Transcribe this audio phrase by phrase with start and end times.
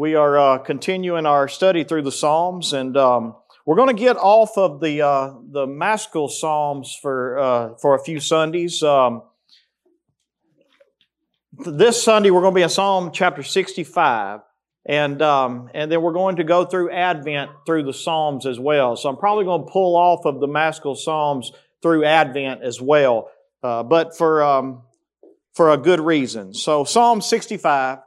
[0.00, 4.16] We are uh, continuing our study through the Psalms, and um, we're going to get
[4.16, 8.82] off of the uh, the Maskil Psalms for uh, for a few Sundays.
[8.82, 9.24] Um,
[11.52, 14.40] this Sunday, we're going to be in Psalm chapter 65.
[14.86, 18.96] And, um, and then we're going to go through Advent through the Psalms as well.
[18.96, 23.28] So I'm probably going to pull off of the Maskil Psalms through Advent as well,
[23.62, 24.80] uh, but for, um,
[25.52, 26.54] for a good reason.
[26.54, 27.98] So Psalm 65.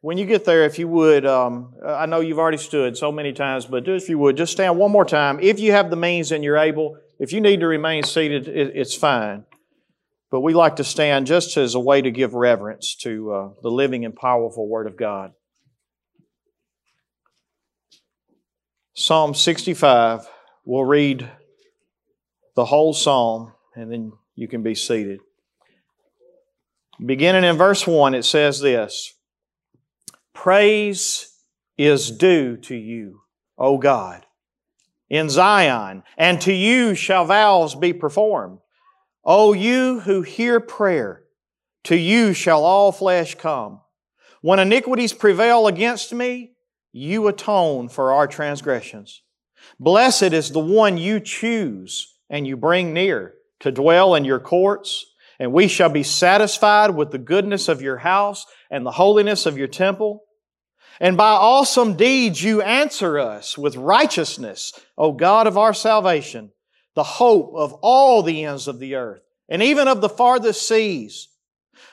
[0.00, 3.32] When you get there, if you would, um, I know you've already stood so many
[3.32, 5.40] times, but if you would, just stand one more time.
[5.40, 8.94] If you have the means and you're able, if you need to remain seated, it's
[8.94, 9.44] fine.
[10.30, 13.70] But we like to stand just as a way to give reverence to uh, the
[13.70, 15.32] living and powerful Word of God.
[18.94, 20.28] Psalm 65,
[20.64, 21.28] we'll read
[22.54, 25.20] the whole psalm and then you can be seated.
[27.04, 29.14] Beginning in verse 1, it says this
[30.40, 31.34] Praise
[31.76, 33.22] is due to you,
[33.58, 34.24] O God,
[35.10, 38.60] in Zion, and to you shall vows be performed.
[39.24, 41.24] O you who hear prayer,
[41.82, 43.80] to you shall all flesh come.
[44.40, 46.52] When iniquities prevail against me,
[46.92, 49.22] you atone for our transgressions.
[49.80, 55.04] Blessed is the one you choose and you bring near to dwell in your courts,
[55.40, 59.58] and we shall be satisfied with the goodness of your house and the holiness of
[59.58, 60.22] your temple.
[61.00, 66.52] And by awesome deeds you answer us with righteousness, O God of our salvation
[66.98, 71.28] the hope of all the ends of the earth, and even of the farthest seas.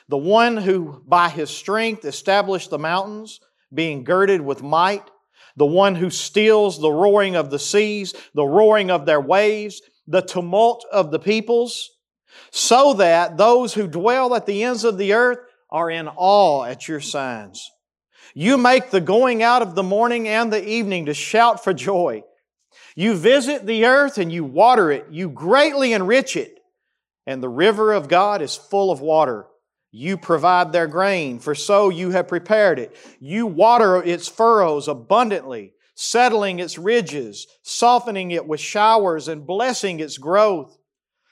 [0.08, 3.38] The one who by his strength established the mountains,
[3.72, 5.08] being girded with might.
[5.54, 10.22] The one who stills the roaring of the seas, the roaring of their waves, the
[10.22, 11.88] tumult of the peoples,
[12.50, 15.38] so that those who dwell at the ends of the earth
[15.70, 17.70] are in awe at your signs.
[18.38, 22.22] You make the going out of the morning and the evening to shout for joy.
[22.94, 25.06] You visit the earth and you water it.
[25.10, 26.58] You greatly enrich it.
[27.26, 29.46] And the river of God is full of water.
[29.90, 32.94] You provide their grain, for so you have prepared it.
[33.20, 40.18] You water its furrows abundantly, settling its ridges, softening it with showers, and blessing its
[40.18, 40.76] growth.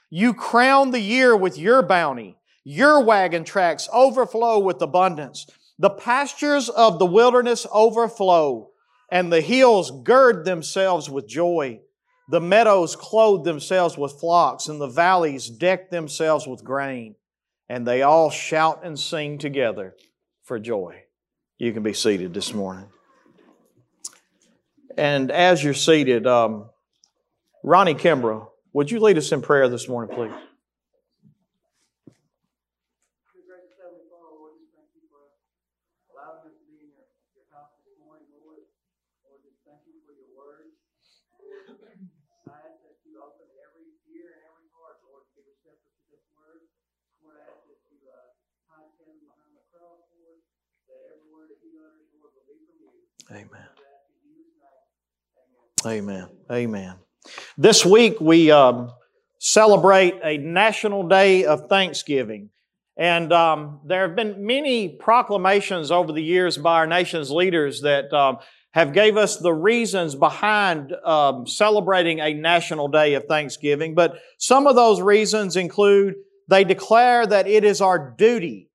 [0.08, 2.38] You crown the year with your bounty.
[2.64, 5.46] Your wagon tracks overflow with abundance.
[5.78, 8.70] The pastures of the wilderness overflow
[9.10, 11.80] and the hills gird themselves with joy.
[12.28, 17.16] The meadows clothe themselves with flocks, and the valleys deck themselves with grain.
[17.68, 19.94] And they all shout and sing together
[20.42, 21.02] for joy.
[21.58, 22.86] You can be seated this morning.
[24.96, 26.70] And as you're seated, um,
[27.62, 30.32] Ronnie Kimbrough, would you lead us in prayer this morning, please?
[53.34, 53.48] Amen.
[55.84, 56.28] Amen.
[56.52, 56.94] Amen.
[57.58, 58.92] This week we um,
[59.40, 62.50] celebrate a national day of Thanksgiving.
[62.96, 68.12] And um, there have been many proclamations over the years by our nation's leaders that
[68.12, 68.38] um,
[68.72, 73.96] have gave us the reasons behind um, celebrating a national day of Thanksgiving.
[73.96, 76.14] But some of those reasons include
[76.48, 78.70] they declare that it is our duty,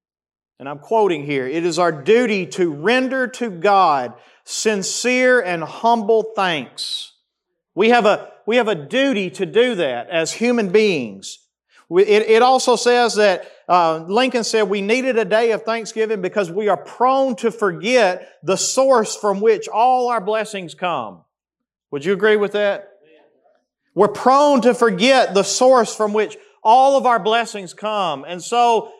[0.59, 4.15] and I'm quoting here, it is our duty to render to God
[4.49, 7.13] sincere and humble thanks.
[7.75, 11.37] We have a, we have a duty to do that as human beings.
[11.91, 16.51] It, it also says that uh, Lincoln said we needed a day of thanksgiving because
[16.51, 21.23] we are prone to forget the source from which all our blessings come.
[21.91, 22.89] Would you agree with that?
[23.93, 28.25] We're prone to forget the source from which all of our blessings come.
[28.27, 28.91] And so,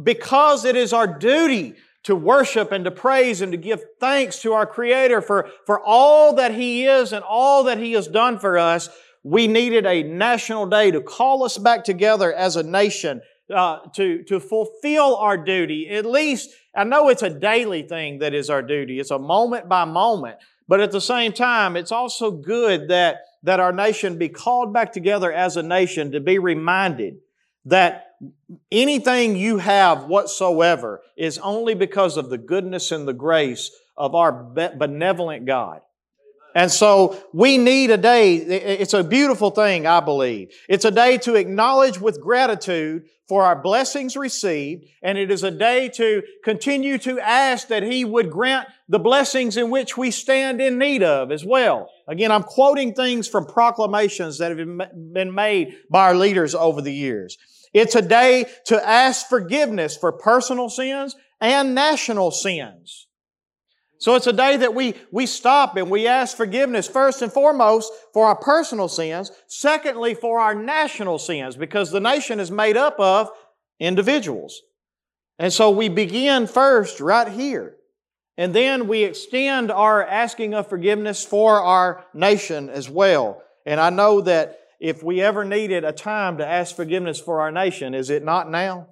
[0.00, 4.52] because it is our duty to worship and to praise and to give thanks to
[4.52, 8.56] our Creator for, for all that He is and all that He has done for
[8.56, 8.88] us,
[9.24, 13.20] we needed a national day to call us back together as a nation,
[13.52, 15.88] uh, to, to fulfill our duty.
[15.90, 19.00] At least, I know it's a daily thing that is our duty.
[19.00, 20.36] It's a moment by moment.
[20.68, 24.92] But at the same time, it's also good that, that our nation be called back
[24.92, 27.14] together as a nation to be reminded
[27.64, 28.05] that
[28.70, 34.32] anything you have whatsoever is only because of the goodness and the grace of our
[34.32, 35.80] benevolent God.
[36.54, 40.54] And so we need a day, it's a beautiful thing, I believe.
[40.70, 45.50] It's a day to acknowledge with gratitude for our blessings received, and it is a
[45.50, 50.60] day to continue to ask that He would grant the blessings in which we stand
[50.60, 51.90] in need of as well.
[52.08, 54.78] Again, I'm quoting things from proclamations that have
[55.12, 57.36] been made by our leaders over the years.
[57.76, 63.06] It's a day to ask forgiveness for personal sins and national sins.
[63.98, 67.92] So it's a day that we, we stop and we ask forgiveness first and foremost
[68.14, 72.98] for our personal sins, secondly for our national sins, because the nation is made up
[72.98, 73.28] of
[73.78, 74.62] individuals.
[75.38, 77.76] And so we begin first right here.
[78.38, 83.42] And then we extend our asking of forgiveness for our nation as well.
[83.66, 87.50] And I know that if we ever needed a time to ask forgiveness for our
[87.50, 88.88] nation, is it not now?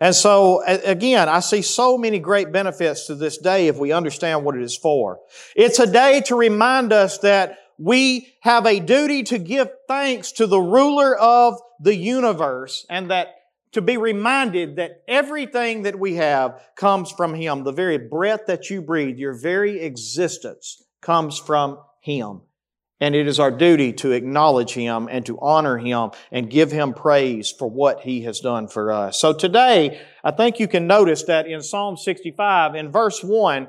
[0.00, 4.44] And so, again, I see so many great benefits to this day if we understand
[4.44, 5.20] what it is for.
[5.54, 10.48] It's a day to remind us that we have a duty to give thanks to
[10.48, 13.28] the ruler of the universe and that
[13.72, 17.64] to be reminded that everything that we have comes from Him.
[17.64, 22.42] The very breath that you breathe, your very existence comes from Him.
[23.02, 26.94] And it is our duty to acknowledge Him and to honor Him and give Him
[26.94, 29.20] praise for what He has done for us.
[29.20, 33.66] So today, I think you can notice that in Psalm 65, in verse 1,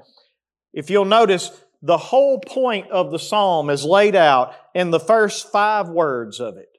[0.72, 1.50] if you'll notice,
[1.82, 6.58] the whole point of the psalm is laid out in the first five words of
[6.58, 6.70] it.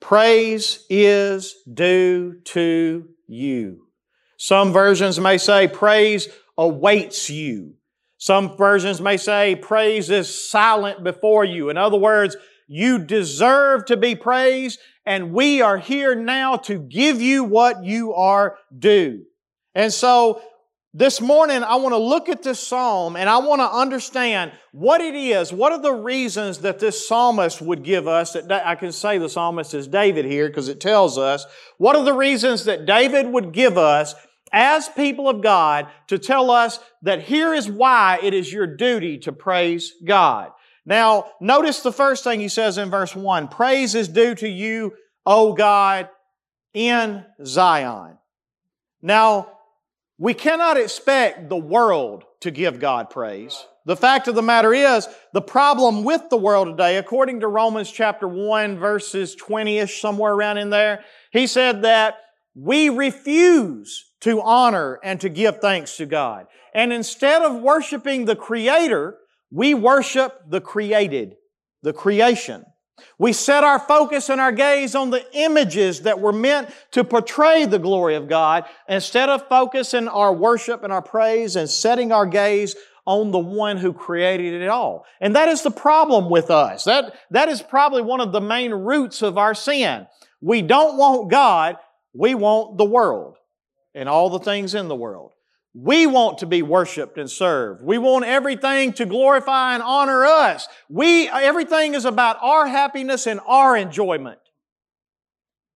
[0.00, 3.86] Praise is due to you.
[4.38, 7.74] Some versions may say praise awaits you.
[8.22, 11.70] Some versions may say praise is silent before you.
[11.70, 12.36] In other words,
[12.68, 18.14] you deserve to be praised and we are here now to give you what you
[18.14, 19.24] are due.
[19.74, 20.40] And so
[20.94, 25.00] this morning, I want to look at this psalm and I want to understand what
[25.00, 25.52] it is.
[25.52, 28.34] What are the reasons that this psalmist would give us?
[28.34, 31.44] That I can say the psalmist is David here because it tells us.
[31.78, 34.14] What are the reasons that David would give us
[34.52, 39.18] as people of God to tell us that here is why it is your duty
[39.18, 40.50] to praise God.
[40.84, 44.94] Now, notice the first thing he says in verse 1 Praise is due to you,
[45.24, 46.08] O God,
[46.74, 48.18] in Zion.
[49.00, 49.58] Now,
[50.18, 53.66] we cannot expect the world to give God praise.
[53.84, 57.90] The fact of the matter is, the problem with the world today, according to Romans
[57.90, 62.18] chapter 1, verses 20 ish, somewhere around in there, he said that
[62.54, 66.46] we refuse to honor and to give thanks to God.
[66.74, 69.18] And instead of worshiping the Creator,
[69.50, 71.36] we worship the created,
[71.82, 72.64] the creation.
[73.18, 77.66] We set our focus and our gaze on the images that were meant to portray
[77.66, 82.26] the glory of God instead of focusing our worship and our praise and setting our
[82.26, 85.04] gaze on the one who created it all.
[85.20, 86.84] And that is the problem with us.
[86.84, 90.06] That, that is probably one of the main roots of our sin.
[90.40, 91.76] We don't want God,
[92.14, 93.36] we want the world
[93.94, 95.32] and all the things in the world.
[95.74, 97.82] We want to be worshiped and served.
[97.82, 100.68] We want everything to glorify and honor us.
[100.90, 104.38] We, everything is about our happiness and our enjoyment.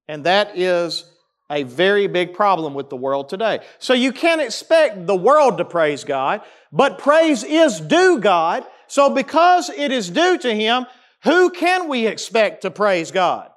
[0.07, 1.11] And that is
[1.51, 3.61] a very big problem with the world today.
[3.79, 6.43] So you can't expect the world to praise God,
[6.73, 8.65] but praise is due God.
[8.89, 10.87] So because it is due to Him,
[11.25, 13.51] who can we expect to praise God?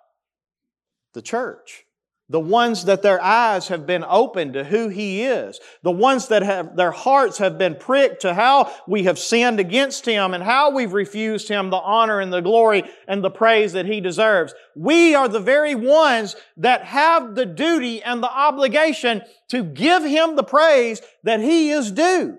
[1.14, 1.86] The church
[2.30, 6.44] the ones that their eyes have been opened to who He is, the ones that
[6.44, 10.70] have their hearts have been pricked to how we have sinned against Him and how
[10.70, 14.54] we've refused Him the honor and the glory and the praise that He deserves.
[14.76, 20.36] We are the very ones that have the duty and the obligation to give Him
[20.36, 22.38] the praise that He is due.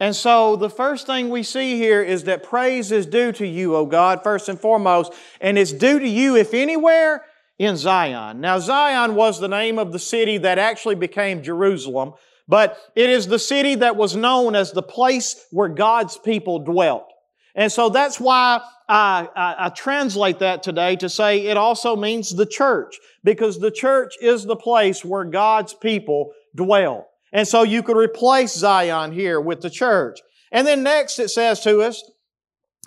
[0.00, 3.76] And so the first thing we see here is that praise is due to you,
[3.76, 7.24] O God, first and foremost, and it's due to you, if anywhere,
[7.58, 8.40] in Zion.
[8.40, 12.14] Now, Zion was the name of the city that actually became Jerusalem,
[12.48, 17.06] but it is the city that was known as the place where God's people dwelt.
[17.54, 22.34] And so that's why I, I, I, translate that today to say it also means
[22.34, 27.08] the church, because the church is the place where God's people dwell.
[27.32, 30.20] And so you could replace Zion here with the church.
[30.50, 32.02] And then next it says to us,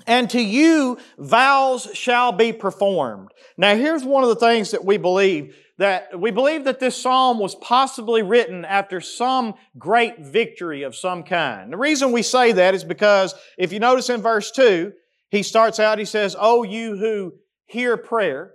[0.05, 3.29] and to you vows shall be performed.
[3.57, 7.39] Now here's one of the things that we believe that we believe that this psalm
[7.39, 11.71] was possibly written after some great victory of some kind.
[11.71, 14.91] The reason we say that is because if you notice in verse 2,
[15.29, 17.33] he starts out, he says, Oh, you who
[17.65, 18.53] hear prayer.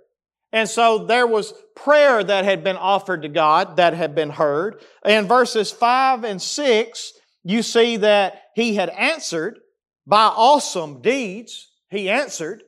[0.51, 4.81] And so there was prayer that had been offered to God that had been heard.
[5.05, 9.59] In verses 5 and 6, you see that he had answered
[10.05, 12.63] by awesome deeds, he answered.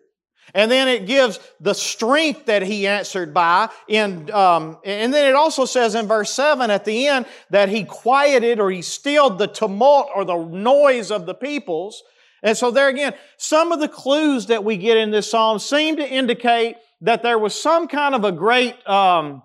[0.53, 3.69] And then it gives the strength that he answered by.
[3.87, 7.83] In, um, and then it also says in verse 7 at the end that he
[7.83, 12.03] quieted or he stilled the tumult or the noise of the peoples.
[12.41, 15.97] And so there again, some of the clues that we get in this psalm seem
[15.97, 19.41] to indicate that there was some kind of a great, um,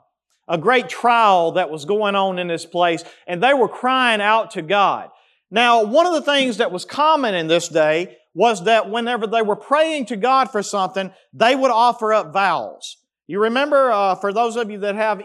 [0.47, 4.52] a great trial that was going on in this place, and they were crying out
[4.52, 5.11] to God.
[5.50, 9.42] Now, one of the things that was common in this day was that whenever they
[9.42, 12.97] were praying to God for something, they would offer up vows.
[13.26, 15.23] You remember, uh, for those of you that have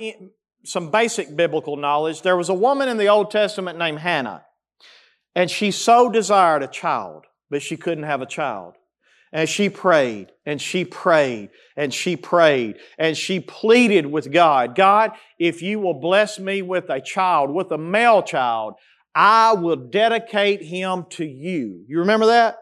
[0.64, 4.46] some basic biblical knowledge, there was a woman in the Old Testament named Hannah,
[5.36, 8.74] and she so desired a child, but she couldn't have a child.
[9.32, 15.12] And she prayed and she prayed and she prayed and she pleaded with God, God,
[15.38, 18.76] if you will bless me with a child, with a male child,
[19.16, 21.86] I will dedicate him to you.
[21.88, 22.58] You remember that?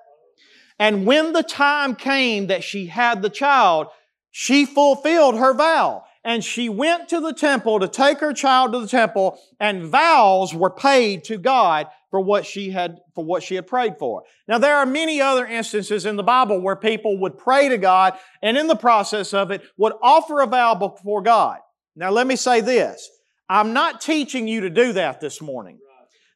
[0.77, 3.87] And when the time came that she had the child,
[4.31, 6.03] she fulfilled her vow.
[6.25, 10.53] And she went to the temple to take her child to the temple, and vows
[10.53, 14.23] were paid to God for what she had, for what she had prayed for.
[14.47, 18.13] Now, there are many other instances in the Bible where people would pray to God,
[18.41, 21.57] and in the process of it, would offer a vow before God.
[21.95, 23.09] Now, let me say this.
[23.49, 25.79] I'm not teaching you to do that this morning.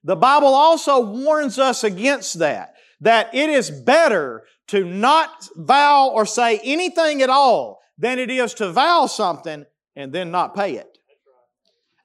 [0.04, 6.26] The Bible also warns us against that that it is better to not vow or
[6.26, 10.98] say anything at all than it is to vow something and then not pay it.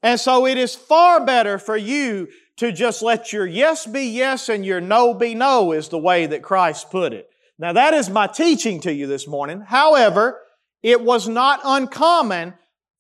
[0.03, 4.49] And so it is far better for you to just let your yes be yes
[4.49, 7.29] and your no be no is the way that Christ put it.
[7.59, 9.61] Now that is my teaching to you this morning.
[9.61, 10.41] However,
[10.83, 12.55] it was not uncommon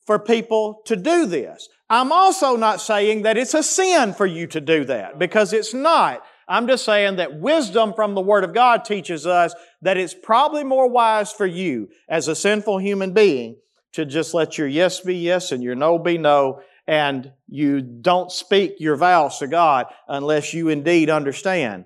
[0.06, 1.68] for people to do this.
[1.92, 5.74] I'm also not saying that it's a sin for you to do that because it's
[5.74, 6.24] not.
[6.48, 10.64] I'm just saying that wisdom from the Word of God teaches us that it's probably
[10.64, 13.58] more wise for you as a sinful human being
[13.92, 18.32] to just let your yes be yes and your no be no, and you don't
[18.32, 21.84] speak your vows to God unless you indeed understand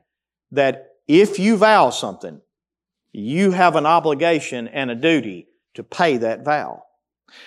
[0.52, 2.40] that if you vow something,
[3.10, 6.84] you have an obligation and a duty to pay that vow.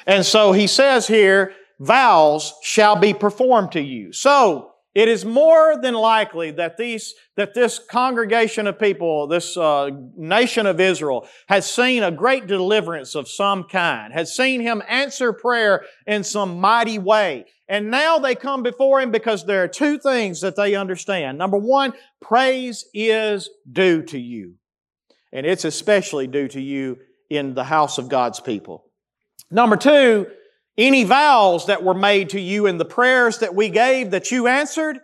[0.05, 4.11] And so he says here, vows shall be performed to you.
[4.13, 9.91] So, it is more than likely that these, that this congregation of people, this uh,
[10.17, 15.31] nation of Israel, has seen a great deliverance of some kind, has seen Him answer
[15.31, 17.45] prayer in some mighty way.
[17.67, 21.37] And now they come before Him because there are two things that they understand.
[21.37, 24.55] Number one, praise is due to you.
[25.31, 26.97] And it's especially due to you
[27.29, 28.85] in the house of God's people.
[29.51, 30.27] Number two,
[30.79, 34.47] any vows that were made to you in the prayers that we gave that you
[34.47, 34.99] answered,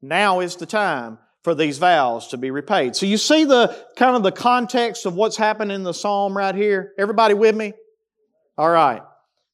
[0.00, 2.96] now is the time for these vows to be repaid.
[2.96, 6.54] So you see the kind of the context of what's happened in the psalm right
[6.54, 6.92] here?
[6.98, 7.74] Everybody with me?
[8.56, 9.02] All right.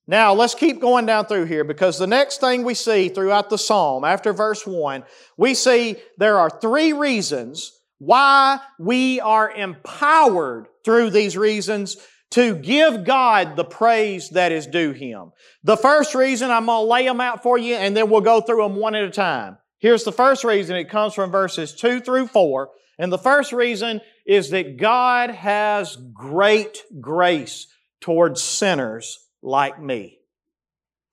[0.07, 3.59] Now let's keep going down through here because the next thing we see throughout the
[3.59, 5.03] psalm after verse 1,
[5.37, 11.97] we see there are three reasons why we are empowered through these reasons
[12.31, 15.33] to give God the praise that is due Him.
[15.65, 18.41] The first reason, I'm going to lay them out for you and then we'll go
[18.41, 19.59] through them one at a time.
[19.79, 20.77] Here's the first reason.
[20.77, 22.71] It comes from verses 2 through 4.
[22.99, 27.69] And the first reason is that God has great grace
[28.01, 30.19] towards sinners like me.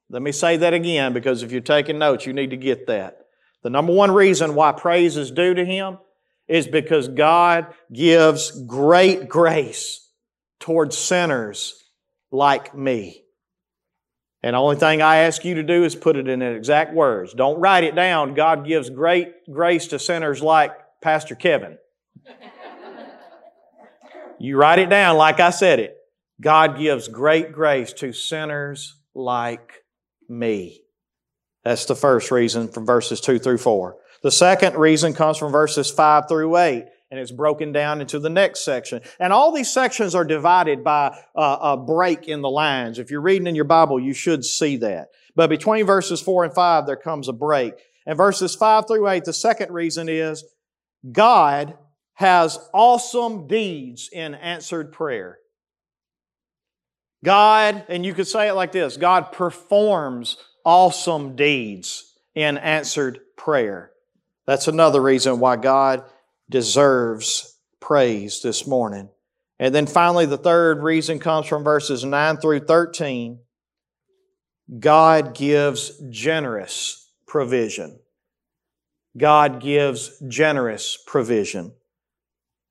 [0.10, 3.20] Let me say that again because if you're taking notes, you need to get that.
[3.64, 5.98] The number one reason why praise is due to Him
[6.48, 10.05] is because God gives great grace
[10.66, 11.76] towards sinners
[12.32, 13.24] like me.
[14.42, 17.36] And the only thing I ask you to do is put it in exact words.
[17.36, 18.34] Don't write it down.
[18.34, 20.72] God gives great grace to sinners like
[21.04, 21.78] Pastor Kevin.
[24.40, 25.98] you write it down like I said it.
[26.42, 29.84] God gives great grace to sinners like
[30.28, 30.82] me.
[31.64, 33.98] That's the first reason from verses 2 through 4.
[34.24, 38.30] The second reason comes from verses 5 through 8 and it's broken down into the
[38.30, 39.02] next section.
[39.22, 43.00] And all these sections are divided by uh, a break in the lines.
[43.00, 45.08] If you're reading in your Bible, you should see that.
[45.34, 47.76] But between verses 4 and 5, there comes a break.
[48.06, 50.44] And verses 5 through 8, the second reason is
[51.10, 51.78] God
[52.16, 55.40] has awesome deeds in answered prayer.
[57.24, 63.92] God, and you could say it like this God performs awesome deeds in answered prayer.
[64.46, 66.04] That's another reason why God
[66.50, 69.10] deserves praise this morning.
[69.60, 73.40] And then finally, the third reason comes from verses 9 through 13.
[74.80, 78.00] God gives generous provision.
[79.18, 81.74] God gives generous provision.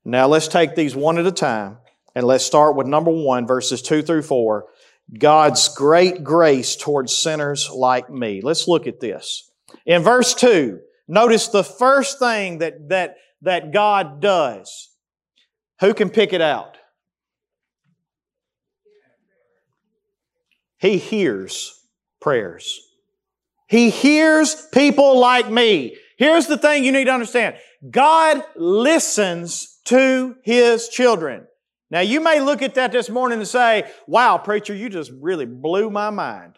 [0.03, 1.77] Now let's take these one at a time
[2.13, 4.67] and let's start with number one, verses two through four.
[5.17, 8.41] God's great grace towards sinners like me.
[8.41, 9.49] Let's look at this.
[9.85, 14.89] In verse two, notice the first thing that, that, that God does.
[15.79, 16.77] Who can pick it out?
[20.77, 21.73] He hears
[22.21, 22.79] prayers.
[23.67, 25.95] He hears people like me.
[26.17, 27.55] Here's the thing you need to understand.
[27.89, 31.47] God listens to His children.
[31.89, 35.45] Now you may look at that this morning and say, wow, preacher, you just really
[35.45, 36.57] blew my mind.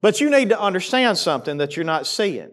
[0.00, 2.50] But you need to understand something that you're not seeing.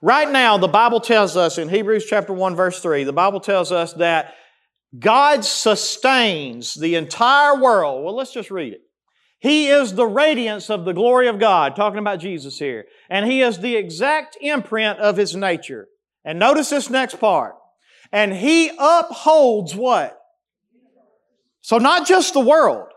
[0.00, 3.72] Right now, the Bible tells us in Hebrews chapter 1 verse 3, the Bible tells
[3.72, 4.34] us that
[4.96, 8.04] God sustains the entire world.
[8.04, 8.80] Well, let's just read it.
[9.40, 12.86] He is the radiance of the glory of God, talking about Jesus here.
[13.08, 15.88] And He is the exact imprint of His nature.
[16.24, 17.54] And notice this next part.
[18.10, 20.18] And He upholds what?
[21.60, 22.88] So not just the world.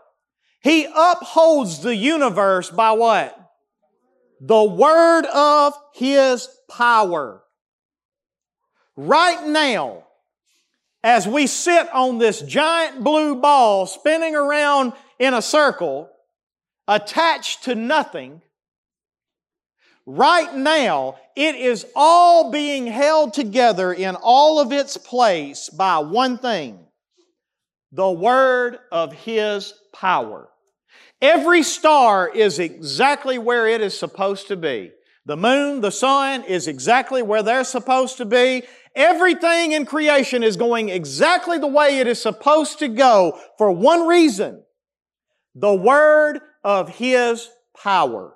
[0.62, 3.36] He upholds the universe by what?
[4.44, 7.44] The word of His power.
[8.96, 10.02] Right now,
[11.04, 16.10] as we sit on this giant blue ball spinning around in a circle,
[16.88, 18.42] attached to nothing,
[20.06, 26.36] right now, it is all being held together in all of its place by one
[26.36, 26.80] thing
[27.92, 30.48] the word of His power.
[31.22, 34.90] Every star is exactly where it is supposed to be.
[35.24, 38.64] The moon, the sun is exactly where they're supposed to be.
[38.96, 44.08] Everything in creation is going exactly the way it is supposed to go for one
[44.08, 44.64] reason.
[45.54, 47.48] The Word of His
[47.80, 48.34] power.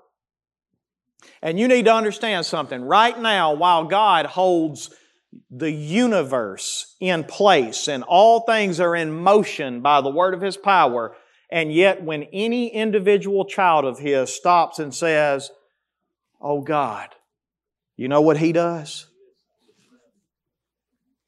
[1.43, 2.81] And you need to understand something.
[2.83, 4.91] Right now, while God holds
[5.51, 10.57] the universe in place and all things are in motion by the word of His
[10.57, 11.17] power,
[11.51, 15.51] and yet when any individual child of His stops and says,
[16.41, 17.09] Oh God,
[17.97, 19.07] you know what He does?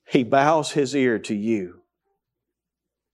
[0.09, 1.83] He bows His ear to you.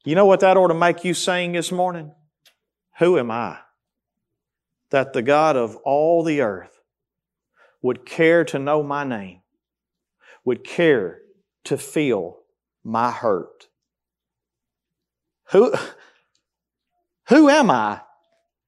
[0.05, 2.13] You know what that ought to make you sing this morning?
[2.99, 3.59] Who am I?
[4.95, 6.81] that the God of all the earth
[7.83, 9.41] would care to know my name,
[10.45, 11.19] would care
[11.65, 12.39] to feel
[12.85, 13.67] my hurt.
[15.51, 15.75] Who,
[17.29, 18.01] who am I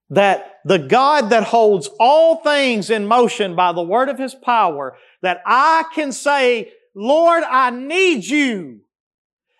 [0.09, 4.97] that the God that holds all things in motion by the word of His power,
[5.21, 8.81] that I can say, Lord, I need you.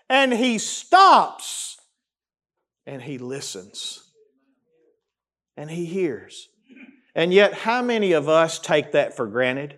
[0.10, 1.77] And He stops
[2.86, 4.03] and He listens
[5.57, 6.47] and He hears.
[7.13, 9.77] And yet, how many of us take that for granted?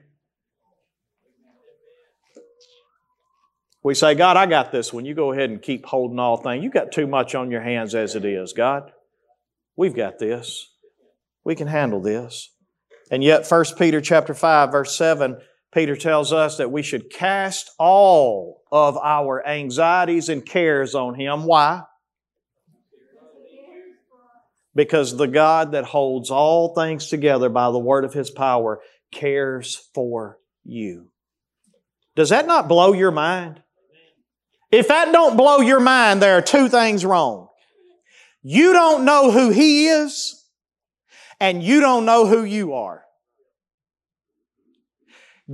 [3.82, 5.05] We say, God, I got this one.
[5.05, 6.63] You go ahead and keep holding all things.
[6.63, 8.91] You got too much on your hands as it is, God.
[9.80, 10.68] We've got this.
[11.46, 12.54] We can handle this.
[13.10, 15.38] And yet, 1 Peter chapter 5, verse 7,
[15.74, 21.46] Peter tells us that we should cast all of our anxieties and cares on Him.
[21.46, 21.84] Why?
[24.76, 29.89] because the God that holds all things together by the word of His power cares
[29.94, 31.08] for you.
[32.15, 33.62] Does that not blow your mind?
[34.72, 37.49] If that don't blow your mind, there are two things wrong.
[38.41, 40.43] You don't know who He is,
[41.39, 43.04] and you don't know who you are.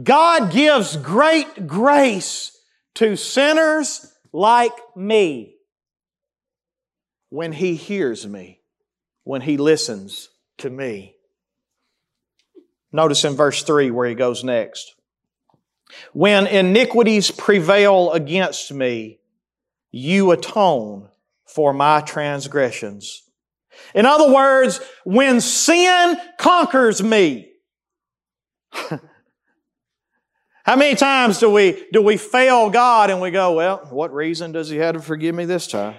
[0.01, 2.57] God gives great grace
[2.95, 5.55] to sinners like me
[7.29, 8.61] when He hears me
[9.25, 11.15] when he listens to me.
[12.93, 14.95] Notice in verse 3 where he goes next.
[16.13, 19.19] When iniquities prevail against me,
[19.91, 21.09] you atone
[21.55, 23.23] for my transgressions.
[23.93, 27.51] In other words, when sin conquers me,
[30.63, 34.51] how many times do we, do we fail God and we go, well, what reason
[34.51, 35.95] does He have to forgive me this time?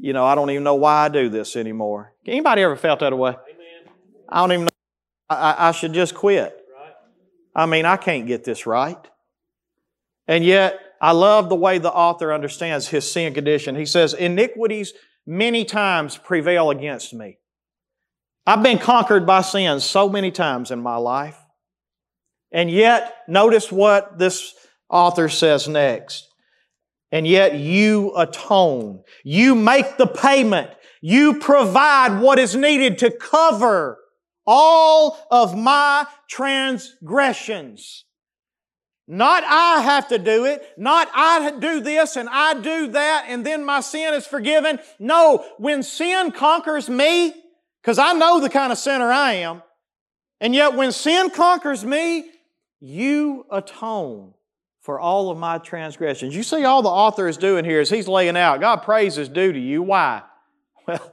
[0.00, 2.14] you know, I don't even know why I do this anymore.
[2.26, 3.30] Anybody ever felt that way?
[3.30, 3.94] Amen.
[4.28, 4.70] I don't even know.
[5.28, 6.56] I, I should just quit.
[6.74, 6.92] Right.
[7.54, 8.96] I mean, I can't get this right.
[10.26, 13.74] And yet, I love the way the author understands his sin condition.
[13.74, 14.92] He says, iniquities
[15.26, 17.38] many times prevail against me.
[18.46, 21.38] I've been conquered by sin so many times in my life.
[22.52, 24.54] And yet, notice what this
[24.88, 26.30] author says next
[27.12, 29.02] and yet you atone.
[29.24, 30.70] You make the payment.
[31.00, 33.98] You provide what is needed to cover
[34.46, 38.04] all of my transgressions.
[39.12, 40.62] Not I have to do it.
[40.76, 44.78] Not I do this and I do that and then my sin is forgiven.
[45.00, 47.34] No, when sin conquers me,
[47.82, 49.64] because I know the kind of sinner I am,
[50.40, 52.30] and yet when sin conquers me,
[52.78, 54.34] you atone
[54.80, 56.36] for all of my transgressions.
[56.36, 59.28] You see, all the author is doing here is he's laying out, God praise is
[59.28, 59.82] due to you.
[59.82, 60.22] Why?
[60.86, 61.12] Well,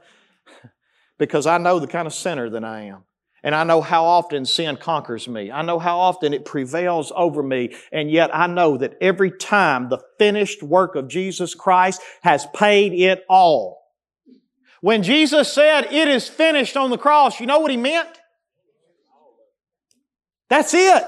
[1.18, 3.02] because I know the kind of sinner that I am.
[3.42, 5.50] And I know how often sin conquers me.
[5.50, 7.76] I know how often it prevails over me.
[7.92, 12.92] And yet I know that every time the finished work of Jesus Christ has paid
[12.92, 13.78] it all.
[14.80, 18.08] When Jesus said, it is finished on the cross, you know what he meant?
[20.48, 21.04] That's it.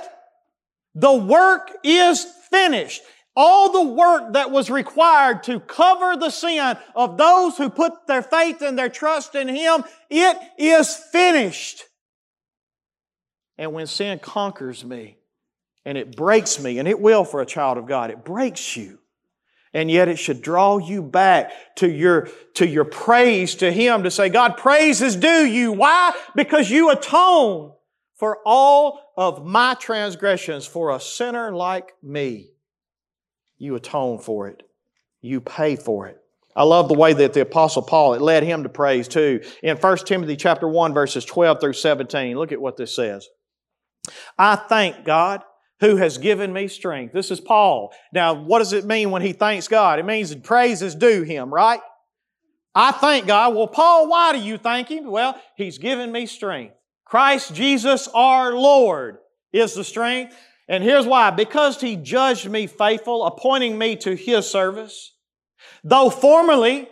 [0.95, 3.01] The work is finished.
[3.37, 8.23] All the work that was required to cover the sin of those who put their
[8.23, 11.85] faith and their trust in Him, it is finished.
[13.61, 15.19] And when sin conquers me
[15.85, 18.99] and it breaks me, and it will for a child of God, it breaks you.
[19.75, 24.11] And yet it should draw you back to your, to your praise to Him to
[24.11, 25.73] say, God, praise is due you.
[25.73, 26.13] Why?
[26.35, 27.73] Because you atone
[28.17, 32.53] for all of my transgressions for a sinner like me.
[33.59, 34.63] You atone for it.
[35.21, 36.19] You pay for it.
[36.57, 39.43] I love the way that the apostle Paul, it led him to praise too.
[39.63, 43.29] In 1 Timothy chapter 1 verses 12 through 17, look at what this says.
[44.39, 45.43] I thank God
[45.81, 47.13] who has given me strength.
[47.13, 47.93] This is Paul.
[48.13, 49.99] Now, what does it mean when he thanks God?
[49.99, 51.81] It means praise is due him, right?
[52.75, 53.55] I thank God.
[53.55, 55.11] Well, Paul, why do you thank him?
[55.11, 56.75] Well, he's given me strength.
[57.05, 59.19] Christ Jesus our Lord
[59.53, 60.37] is the strength.
[60.69, 61.31] And here's why.
[61.31, 65.13] Because he judged me faithful, appointing me to his service.
[65.83, 66.89] Though formerly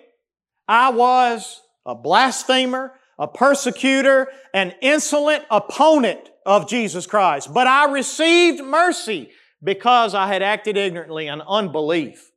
[0.66, 7.53] I was a blasphemer, a persecutor, an insolent opponent of Jesus Christ.
[7.53, 9.31] But I received mercy
[9.63, 12.33] because I had acted ignorantly in unbelief.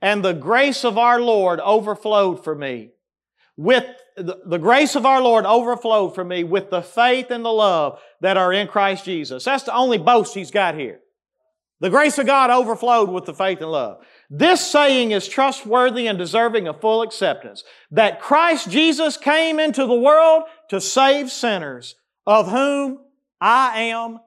[0.00, 2.90] And the grace of our Lord overflowed for me
[3.56, 3.84] with
[4.16, 8.00] the, the grace of our Lord overflowed for me with the faith and the love
[8.20, 9.44] that are in Christ Jesus.
[9.44, 11.00] That's the only boast he's got here.
[11.80, 14.04] The grace of God overflowed with the faith and love.
[14.30, 19.94] This saying is trustworthy and deserving of full acceptance that Christ Jesus came into the
[19.94, 23.00] world to save sinners, of whom
[23.40, 24.20] I am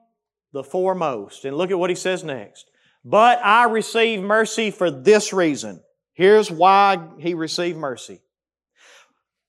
[0.52, 1.44] the foremost.
[1.44, 2.70] And look at what he says next.
[3.04, 5.82] But I receive mercy for this reason.
[6.14, 8.20] Here's why he received mercy.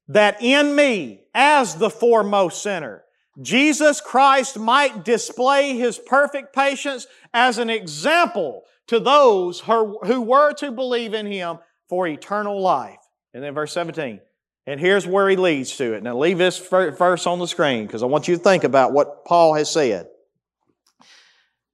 [0.07, 3.03] That in me, as the foremost sinner,
[3.41, 10.71] Jesus Christ might display his perfect patience as an example to those who were to
[10.71, 11.57] believe in him
[11.89, 12.99] for eternal life.
[13.33, 14.19] And then verse 17.
[14.65, 16.03] And here's where he leads to it.
[16.03, 19.25] Now leave this verse on the screen because I want you to think about what
[19.25, 20.07] Paul has said.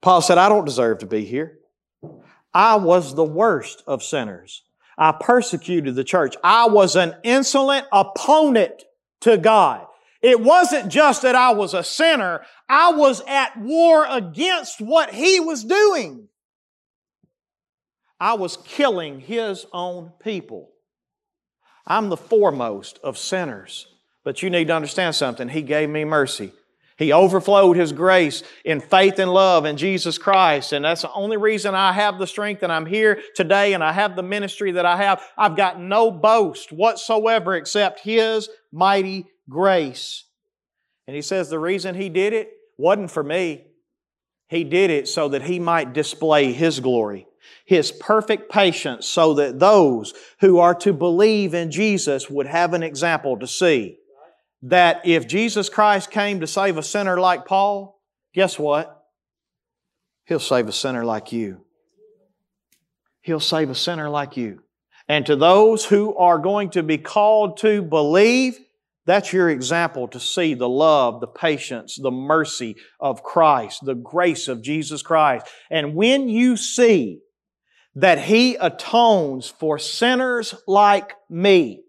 [0.02, 1.60] Paul said, I don't deserve to be here.
[2.54, 4.64] I was the worst of sinners.
[4.98, 6.36] I persecuted the church.
[6.44, 8.84] I was an insolent opponent
[9.22, 9.86] to God.
[10.22, 12.42] It wasn't just that I was a sinner.
[12.68, 16.28] I was at war against what he was doing.
[18.20, 20.72] I was killing his own people.
[21.90, 23.88] I'm the foremost of sinners.
[24.24, 25.50] But you need to understand something.
[25.50, 26.52] He gave me mercy.
[26.98, 30.74] He overflowed His grace in faith and love in Jesus Christ.
[30.74, 33.94] And that's the only reason I have the strength and I'm here today and I
[33.94, 35.24] have the ministry that I have.
[35.38, 40.26] I've got no boast whatsoever except His mighty grace.
[41.08, 43.66] And He says the reason He did it wasn't for me.
[44.50, 47.29] He did it so that He might display His glory.
[47.66, 52.84] His perfect patience so that those who are to believe in Jesus would have an
[52.84, 53.98] example to see.
[54.62, 58.02] That if Jesus Christ came to save a sinner like Paul,
[58.34, 59.06] guess what?
[60.26, 61.66] He'll save a sinner like you.
[63.22, 64.64] He'll save a sinner like you.
[65.08, 68.60] And to those who are going to be called to believe,
[69.06, 74.48] that's your example to see the love, the patience, the mercy of Christ, the grace
[74.48, 75.48] of Jesus Christ.
[75.72, 77.22] And when you see
[78.00, 81.82] that He atones for sinners like me.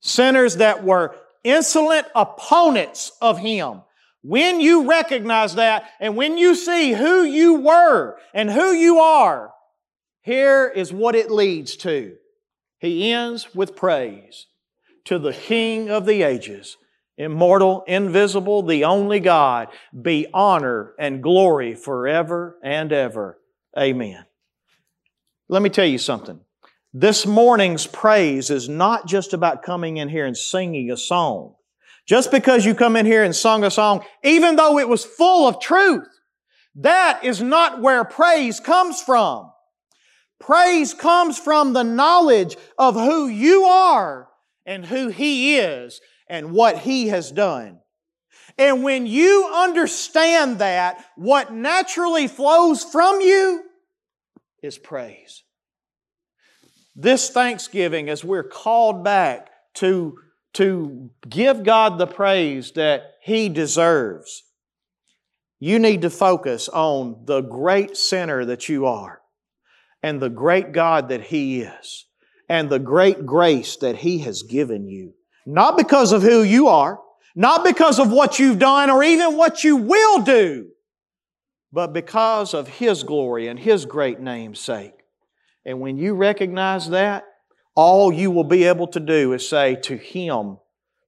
[0.00, 3.82] Sinners that were insolent opponents of Him.
[4.22, 9.52] When you recognize that and when you see who you were and who you are,
[10.22, 12.16] here is what it leads to.
[12.78, 14.46] He ends with praise
[15.04, 16.76] to the King of the ages,
[17.16, 19.68] immortal, invisible, the only God,
[20.02, 23.38] be honor and glory forever and ever.
[23.78, 24.25] Amen.
[25.48, 26.40] Let me tell you something.
[26.92, 31.54] This morning's praise is not just about coming in here and singing a song.
[32.06, 35.48] Just because you come in here and sung a song, even though it was full
[35.48, 36.08] of truth,
[36.76, 39.50] That is not where praise comes from.
[40.38, 44.28] Praise comes from the knowledge of who you are
[44.66, 47.80] and who He is and what He has done.
[48.58, 53.65] And when you understand that, what naturally flows from you
[54.62, 55.42] is praise.
[56.94, 60.18] This Thanksgiving, as we're called back to,
[60.54, 64.42] to give God the praise that He deserves,
[65.58, 69.20] you need to focus on the great sinner that you are
[70.02, 72.06] and the great God that He is
[72.48, 75.14] and the great grace that He has given you.
[75.44, 76.98] Not because of who you are,
[77.34, 80.68] not because of what you've done or even what you will do,
[81.76, 84.94] but because of His glory and His great name's sake.
[85.66, 87.26] And when you recognize that,
[87.74, 90.56] all you will be able to do is say to Him,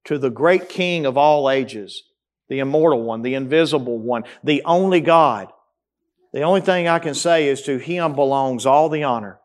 [0.05, 2.03] to the great King of all ages,
[2.51, 5.51] the immortal one, the invisible one, the only God,
[6.35, 9.41] the only thing I can say is to Him belongs all the honor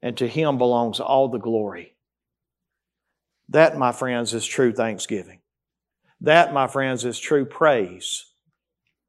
[0.00, 1.96] and to Him belongs all the glory.
[3.48, 5.40] That, my friends, is true thanksgiving.
[6.20, 8.26] That, my friends, is true praise.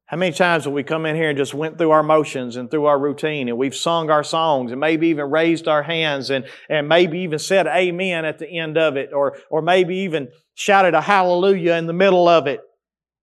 [0.08, 2.70] How many times have we come in here and just went through our motions and
[2.70, 6.46] through our routine and we've sung our songs and maybe even raised our hands and,
[6.70, 10.94] and maybe even said amen at the end of it or, or maybe even shouted
[10.94, 12.62] a hallelujah in the middle of it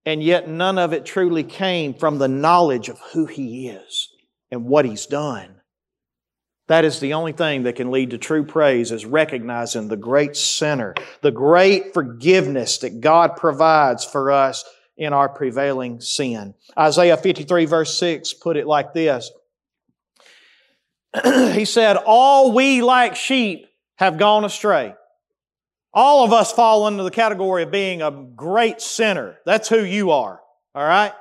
[0.05, 4.09] and yet none of it truly came from the knowledge of who He is
[4.51, 5.55] and what He's done.
[6.67, 10.35] That is the only thing that can lead to true praise is recognizing the great
[10.35, 14.63] sinner, the great forgiveness that God provides for us
[14.97, 16.53] in our prevailing sin.
[16.77, 19.31] Isaiah 53 verse 6 put it like this.
[21.23, 24.93] he said, All we like sheep have gone astray.
[25.93, 29.37] All of us fall into the category of being a great sinner.
[29.45, 30.41] That's who you are.
[30.73, 31.13] All right?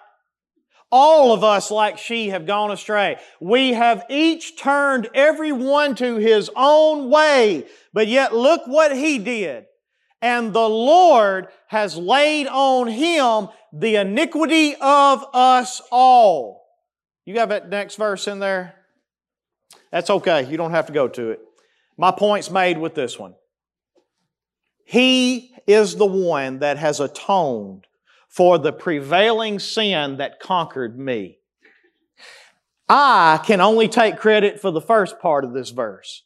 [0.90, 3.18] All of us, like she, have gone astray.
[3.40, 7.66] We have each turned everyone to his own way.
[7.92, 9.66] But yet look what he did.
[10.24, 16.64] And the Lord has laid on him the iniquity of us all.
[17.26, 18.74] You got that next verse in there?
[19.92, 20.50] That's okay.
[20.50, 21.40] You don't have to go to it.
[21.98, 23.34] My point's made with this one.
[24.86, 27.86] He is the one that has atoned
[28.26, 31.36] for the prevailing sin that conquered me.
[32.88, 36.22] I can only take credit for the first part of this verse.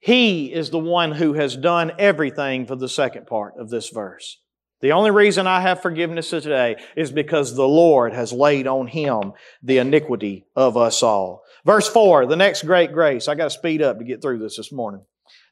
[0.00, 4.38] He is the one who has done everything for the second part of this verse.
[4.80, 9.32] The only reason I have forgiveness today is because the Lord has laid on him
[9.62, 11.42] the iniquity of us all.
[11.64, 13.26] Verse 4, the next great grace.
[13.26, 15.02] I got to speed up to get through this this morning.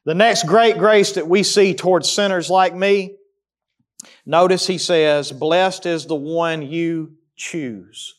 [0.05, 3.17] The next great grace that we see towards sinners like me,
[4.25, 8.15] notice he says, Blessed is the one you choose.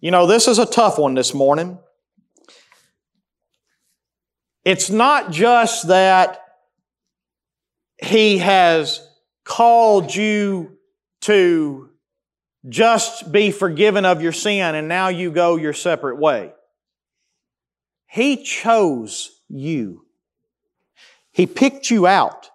[0.00, 1.78] You know, this is a tough one this morning.
[4.68, 6.42] It's not just that
[7.96, 9.00] he has
[9.42, 10.76] called you
[11.22, 11.88] to
[12.68, 16.52] just be forgiven of your sin and now you go your separate way.
[18.08, 20.04] He chose you.
[21.32, 22.50] He picked you out.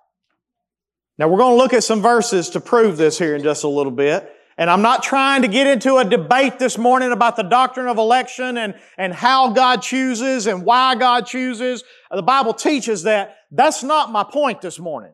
[1.17, 3.67] Now we're going to look at some verses to prove this here in just a
[3.67, 4.31] little bit.
[4.57, 7.97] And I'm not trying to get into a debate this morning about the doctrine of
[7.97, 11.83] election and, and how God chooses and why God chooses.
[12.11, 13.37] The Bible teaches that.
[13.51, 15.13] That's not my point this morning.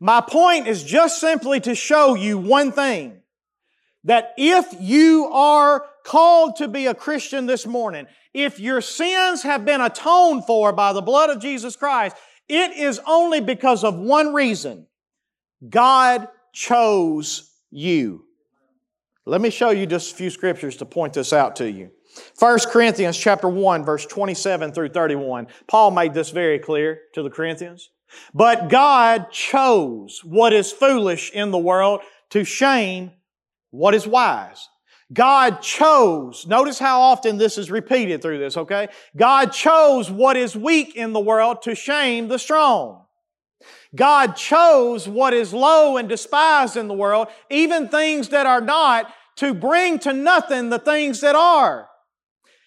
[0.00, 3.20] My point is just simply to show you one thing.
[4.04, 9.64] That if you are called to be a Christian this morning, if your sins have
[9.64, 12.16] been atoned for by the blood of Jesus Christ,
[12.48, 14.86] it is only because of one reason.
[15.66, 18.24] God chose you.
[19.26, 21.90] Let me show you just a few scriptures to point this out to you.
[22.38, 25.46] 1 Corinthians chapter 1 verse 27 through 31.
[25.66, 27.90] Paul made this very clear to the Corinthians.
[28.32, 33.12] But God chose what is foolish in the world to shame
[33.70, 34.68] what is wise.
[35.12, 38.88] God chose, notice how often this is repeated through this, okay?
[39.16, 43.03] God chose what is weak in the world to shame the strong.
[43.94, 49.12] God chose what is low and despised in the world, even things that are not,
[49.36, 51.88] to bring to nothing the things that are.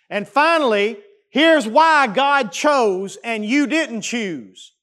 [0.09, 0.97] And finally,
[1.29, 4.73] here's why God chose and you didn't choose.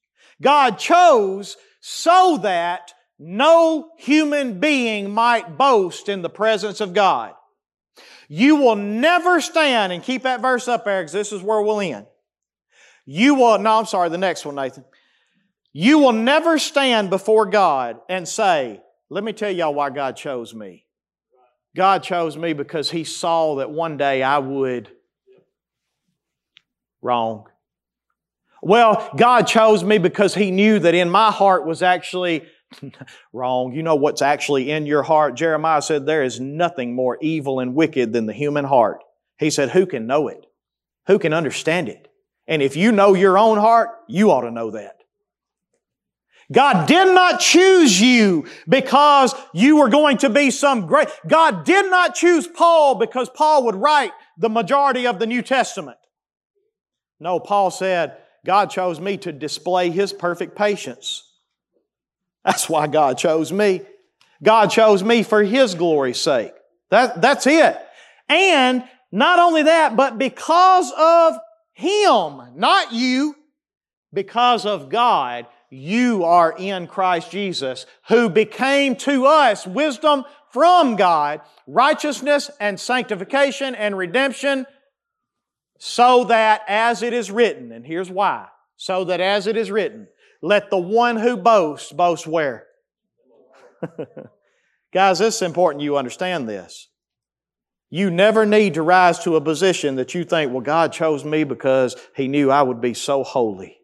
[0.41, 7.33] God chose so that no human being might boast in the presence of God.
[8.27, 12.07] You will never stand, and keep that verse up because this is where we'll end.
[13.05, 14.83] You will, no, I'm sorry, the next one, Nathan.
[15.77, 20.55] You will never stand before God and say, let me tell y'all why God chose
[20.55, 20.85] me.
[21.75, 24.89] God chose me because He saw that one day I would.
[27.01, 27.47] Wrong.
[28.61, 32.45] Well, God chose me because He knew that in my heart was actually
[33.33, 33.73] wrong.
[33.73, 35.35] You know what's actually in your heart?
[35.35, 39.03] Jeremiah said, There is nothing more evil and wicked than the human heart.
[39.39, 40.45] He said, Who can know it?
[41.07, 42.07] Who can understand it?
[42.47, 45.01] And if you know your own heart, you ought to know that.
[46.51, 51.07] God did not choose you because you were going to be some great.
[51.27, 55.97] God did not choose Paul because Paul would write the majority of the New Testament.
[57.19, 61.23] No, Paul said, God chose me to display His perfect patience.
[62.43, 63.81] That's why God chose me.
[64.43, 66.53] God chose me for His glory's sake.
[66.91, 67.75] That, that's it.
[68.29, 71.37] And not only that, but because of
[71.73, 73.35] Him, not you,
[74.13, 81.41] because of God, you are in Christ Jesus, who became to us wisdom from God,
[81.67, 84.65] righteousness and sanctification and redemption,
[85.77, 88.47] so that as it is written, and here's why,
[88.77, 90.07] so that as it is written,
[90.41, 92.65] let the one who boasts boast where?
[94.93, 96.87] Guys, this is important you understand this.
[97.89, 101.43] You never need to rise to a position that you think, well, God chose me
[101.43, 103.77] because He knew I would be so holy.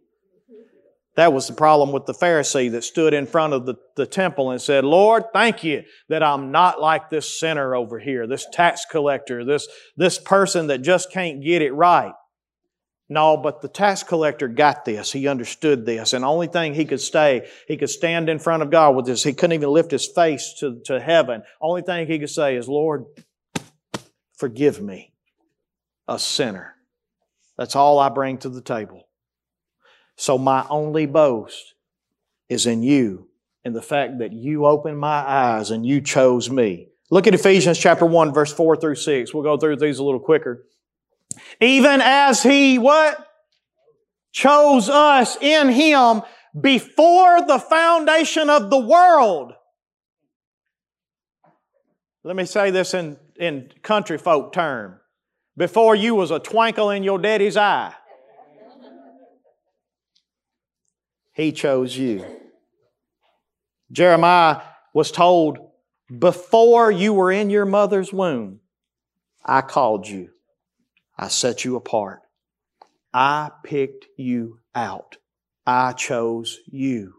[1.15, 4.51] That was the problem with the Pharisee that stood in front of the, the temple
[4.51, 8.85] and said, Lord, thank you that I'm not like this sinner over here, this tax
[8.89, 12.13] collector, this, this person that just can't get it right.
[13.09, 15.11] No, but the tax collector got this.
[15.11, 16.13] He understood this.
[16.13, 19.05] And the only thing he could stay, he could stand in front of God with
[19.05, 19.21] this.
[19.21, 21.43] He couldn't even lift his face to, to heaven.
[21.59, 23.03] Only thing he could say is, Lord,
[24.37, 25.11] forgive me,
[26.07, 26.75] a sinner.
[27.57, 29.09] That's all I bring to the table.
[30.21, 31.73] So my only boast
[32.47, 33.27] is in you,
[33.65, 36.89] in the fact that you opened my eyes and you chose me.
[37.09, 39.33] Look at Ephesians chapter 1, verse 4 through 6.
[39.33, 40.67] We'll go through these a little quicker.
[41.59, 43.17] Even as He what?
[44.31, 46.21] Chose us in Him
[46.59, 49.53] before the foundation of the world.
[52.23, 54.99] Let me say this in, in country folk term.
[55.57, 57.95] Before you was a twinkle in your daddy's eye.
[61.41, 62.23] He chose you.
[63.91, 64.61] Jeremiah
[64.93, 65.57] was told,
[66.19, 68.59] Before you were in your mother's womb,
[69.43, 70.29] I called you.
[71.17, 72.19] I set you apart.
[73.11, 75.17] I picked you out.
[75.65, 77.15] I chose you.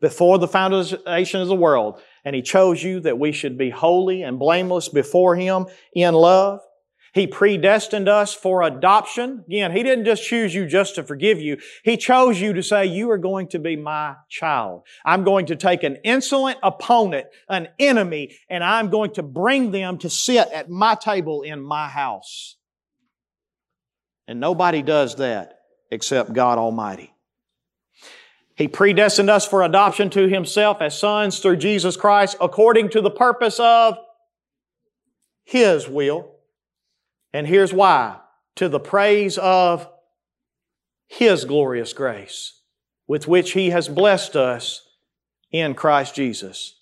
[0.00, 4.22] Before the foundation of the world, and He chose you that we should be holy
[4.22, 6.60] and blameless before Him in love.
[7.12, 9.44] He predestined us for adoption.
[9.46, 11.58] Again, He didn't just choose you just to forgive you.
[11.82, 14.82] He chose you to say, you are going to be my child.
[15.04, 19.98] I'm going to take an insolent opponent, an enemy, and I'm going to bring them
[19.98, 22.56] to sit at my table in my house.
[24.28, 25.58] And nobody does that
[25.90, 27.12] except God Almighty.
[28.54, 33.10] He predestined us for adoption to Himself as sons through Jesus Christ according to the
[33.10, 33.96] purpose of
[35.42, 36.29] His will
[37.32, 38.18] and here's why
[38.56, 39.88] to the praise of
[41.08, 42.60] His glorious grace
[43.06, 44.86] with which He has blessed us
[45.50, 46.76] in Christ Jesus.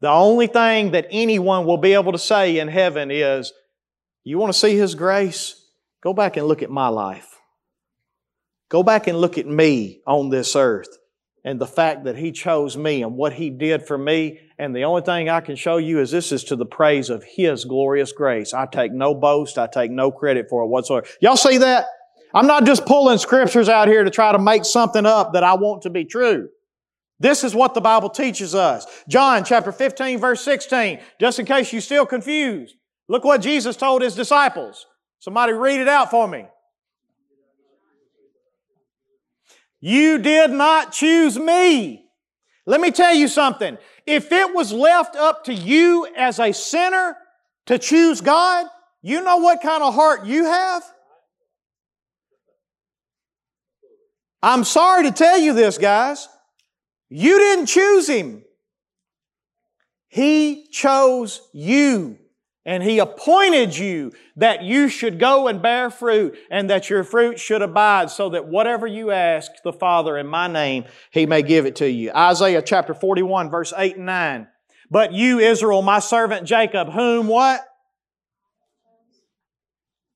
[0.00, 3.52] The only thing that anyone will be able to say in heaven is,
[4.24, 5.62] You want to see His grace?
[6.02, 7.38] Go back and look at my life.
[8.68, 10.98] Go back and look at me on this earth
[11.46, 14.40] and the fact that He chose me and what He did for me.
[14.58, 17.22] And the only thing I can show you is this is to the praise of
[17.22, 18.52] His glorious grace.
[18.52, 19.56] I take no boast.
[19.56, 21.06] I take no credit for it whatsoever.
[21.20, 21.86] Y'all see that?
[22.34, 25.54] I'm not just pulling scriptures out here to try to make something up that I
[25.54, 26.48] want to be true.
[27.20, 28.84] This is what the Bible teaches us.
[29.08, 30.98] John chapter 15 verse 16.
[31.20, 32.74] Just in case you're still confused.
[33.08, 34.84] Look what Jesus told His disciples.
[35.20, 36.46] Somebody read it out for me.
[39.80, 42.04] You did not choose me.
[42.66, 43.78] Let me tell you something.
[44.06, 47.16] If it was left up to you as a sinner
[47.66, 48.66] to choose God,
[49.02, 50.82] you know what kind of heart you have?
[54.42, 56.28] I'm sorry to tell you this, guys.
[57.08, 58.44] You didn't choose Him.
[60.08, 62.18] He chose you.
[62.66, 67.38] And He appointed you that you should go and bear fruit and that your fruit
[67.38, 71.64] should abide so that whatever you ask the Father in my name, He may give
[71.64, 72.10] it to you.
[72.10, 74.48] Isaiah chapter 41 verse 8 and 9.
[74.90, 77.64] But you, Israel, my servant Jacob, whom what?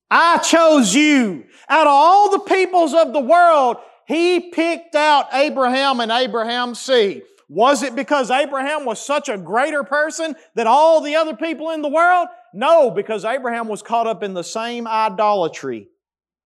[0.09, 1.45] I chose you.
[1.69, 3.77] Out of all the peoples of the world,
[4.07, 7.23] He picked out Abraham and Abraham's seed.
[7.51, 11.81] Was it because Abraham was such a greater person than all the other people in
[11.81, 12.29] the world?
[12.53, 15.89] No, because Abraham was caught up in the same idolatry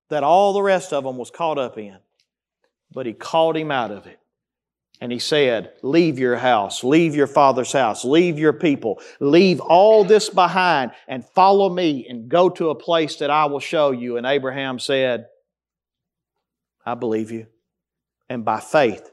[0.08, 1.96] that all the rest of them was caught up in.
[2.90, 4.18] But he called him out of it.
[5.00, 10.02] And he said, Leave your house, leave your father's house, leave your people, leave all
[10.02, 14.16] this behind and follow me and go to a place that I will show you.
[14.16, 15.26] And Abraham said,
[16.84, 17.46] I believe you.
[18.28, 19.08] And by faith,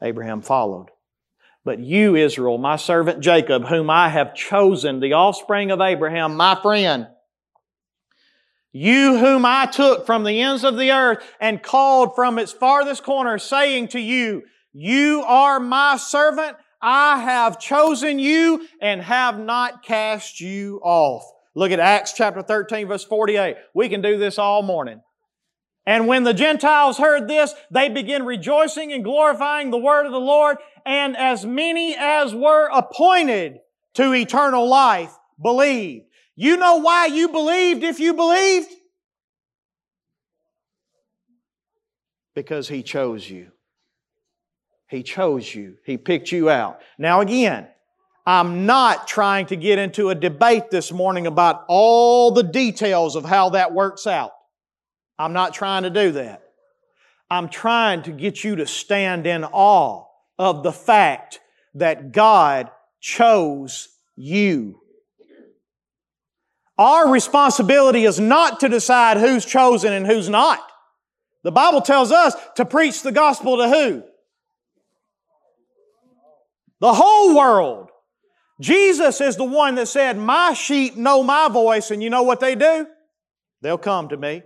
[0.00, 0.88] Abraham followed.
[1.64, 6.58] But you, Israel, my servant Jacob, whom I have chosen, the offspring of Abraham, my
[6.60, 7.08] friend,
[8.72, 13.02] you whom I took from the ends of the earth and called from its farthest
[13.02, 19.82] corner, saying to you, You are my servant, I have chosen you and have not
[19.82, 21.24] cast you off.
[21.54, 23.56] Look at Acts chapter 13, verse 48.
[23.74, 25.00] We can do this all morning.
[25.86, 30.20] And when the Gentiles heard this, they began rejoicing and glorifying the word of the
[30.20, 30.58] Lord,
[30.88, 33.60] and as many as were appointed
[33.92, 36.06] to eternal life believed.
[36.34, 38.70] You know why you believed if you believed?
[42.34, 43.52] Because He chose you.
[44.88, 45.76] He chose you.
[45.84, 46.80] He picked you out.
[46.96, 47.68] Now again,
[48.24, 53.26] I'm not trying to get into a debate this morning about all the details of
[53.26, 54.32] how that works out.
[55.18, 56.44] I'm not trying to do that.
[57.30, 60.07] I'm trying to get you to stand in awe
[60.38, 61.40] of the fact
[61.74, 62.70] that God
[63.00, 64.80] chose you.
[66.76, 70.60] Our responsibility is not to decide who's chosen and who's not.
[71.42, 74.02] The Bible tells us to preach the gospel to who?
[76.80, 77.90] The whole world.
[78.60, 82.40] Jesus is the one that said, My sheep know my voice, and you know what
[82.40, 82.86] they do?
[83.60, 84.42] They'll come to me.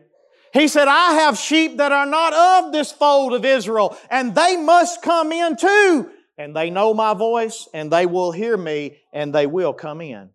[0.53, 2.33] He said, I have sheep that are not
[2.67, 6.11] of this fold of Israel, and they must come in too.
[6.37, 10.31] And they know my voice, and they will hear me, and they will come in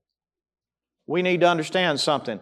[1.08, 2.40] we need to understand something.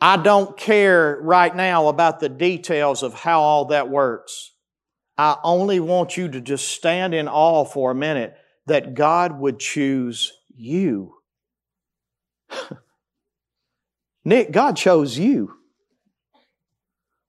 [0.00, 4.52] I don't care right now about the details of how all that works.
[5.16, 8.34] I only want you to just stand in awe for a minute
[8.66, 11.14] that God would choose you.
[14.24, 15.57] Nick, God chose you.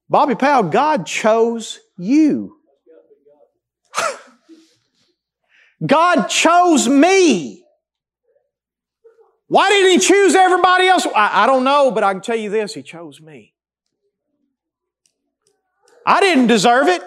[0.09, 2.57] Bobby Powell, God chose you.
[5.85, 7.63] God chose me.
[9.47, 11.05] Why didn't he choose everybody else?
[11.15, 13.53] I, I don't know, but I can tell you this He chose me.
[16.05, 17.03] I didn't deserve it.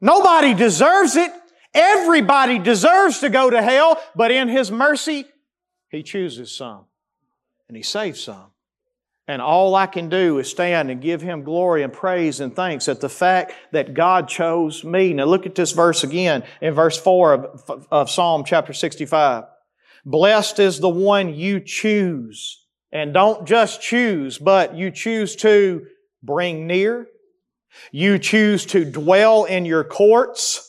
[0.00, 1.32] Nobody deserves it.
[1.74, 5.26] Everybody deserves to go to hell, but in His mercy,
[5.90, 6.86] He chooses some
[7.68, 8.52] and He saves some.
[9.28, 12.88] And all I can do is stand and give Him glory and praise and thanks
[12.88, 15.12] at the fact that God chose me.
[15.12, 19.44] Now look at this verse again in verse 4 of, of Psalm chapter 65.
[20.06, 22.64] Blessed is the one you choose.
[22.90, 25.86] And don't just choose, but you choose to
[26.22, 27.06] bring near.
[27.92, 30.67] You choose to dwell in your courts.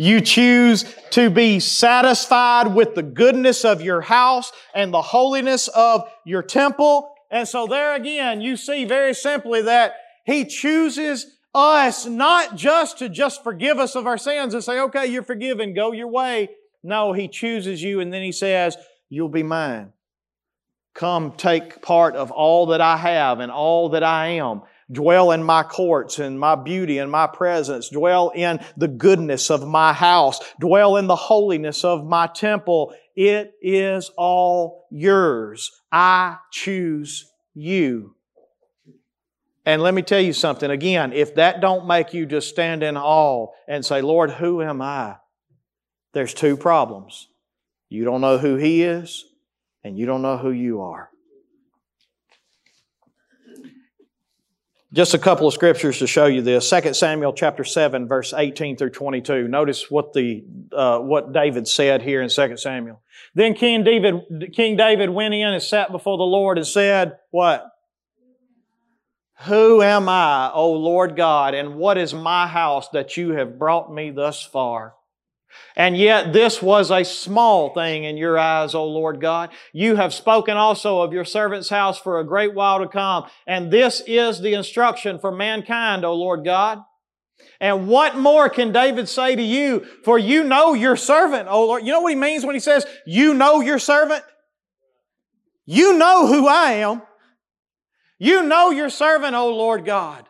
[0.00, 6.08] You choose to be satisfied with the goodness of your house and the holiness of
[6.24, 7.12] your temple.
[7.30, 13.10] And so there again, you see very simply that He chooses us not just to
[13.10, 16.48] just forgive us of our sins and say, okay, you're forgiven, go your way.
[16.82, 18.78] No, He chooses you and then He says,
[19.10, 19.92] You'll be mine.
[20.94, 24.62] Come take part of all that I have and all that I am.
[24.90, 27.88] Dwell in my courts and my beauty and my presence.
[27.88, 30.40] Dwell in the goodness of my house.
[30.58, 32.94] Dwell in the holiness of my temple.
[33.14, 35.70] It is all yours.
[35.92, 38.16] I choose you.
[39.66, 42.96] And let me tell you something again, if that don't make you just stand in
[42.96, 45.16] awe and say, Lord, who am I?
[46.12, 47.28] there's two problems.
[47.88, 49.24] You don't know who He is,
[49.82, 51.10] and you don't know who you are.
[54.92, 56.68] Just a couple of scriptures to show you this.
[56.68, 59.46] 2 Samuel chapter 7, verse 18 through 22.
[59.46, 63.00] Notice what the uh, what David said here in 2 Samuel.
[63.34, 67.70] Then King David, King David went in and sat before the Lord and said, What?
[69.44, 73.92] Who am I, O Lord God, and what is my house that you have brought
[73.92, 74.94] me thus far?
[75.76, 79.50] And yet this was a small thing in your eyes, O Lord God.
[79.72, 83.24] You have spoken also of your servant's house for a great while to come.
[83.46, 86.80] And this is the instruction for mankind, O Lord God.
[87.60, 89.86] And what more can David say to you?
[90.04, 91.84] For you know your servant, O Lord.
[91.84, 94.24] You know what he means when he says, you know your servant?
[95.66, 97.02] You know who I am.
[98.18, 100.26] You know your servant, O Lord God.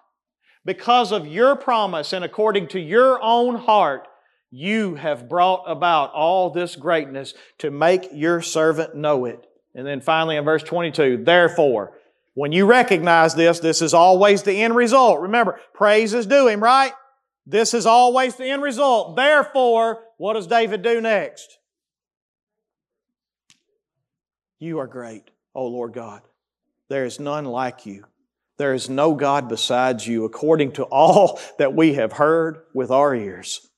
[0.64, 4.06] Because of your promise and according to your own heart,
[4.50, 9.46] You have brought about all this greatness to make your servant know it.
[9.74, 11.92] And then finally in verse 22, therefore,
[12.34, 15.20] when you recognize this, this is always the end result.
[15.20, 16.92] Remember, praise is due Him, right?
[17.46, 19.16] This is always the end result.
[19.16, 21.58] Therefore, what does David do next?
[24.58, 26.22] You are great, O Lord God.
[26.88, 28.04] There is none like you.
[28.58, 33.14] There is no God besides you, according to all that we have heard with our
[33.14, 33.69] ears.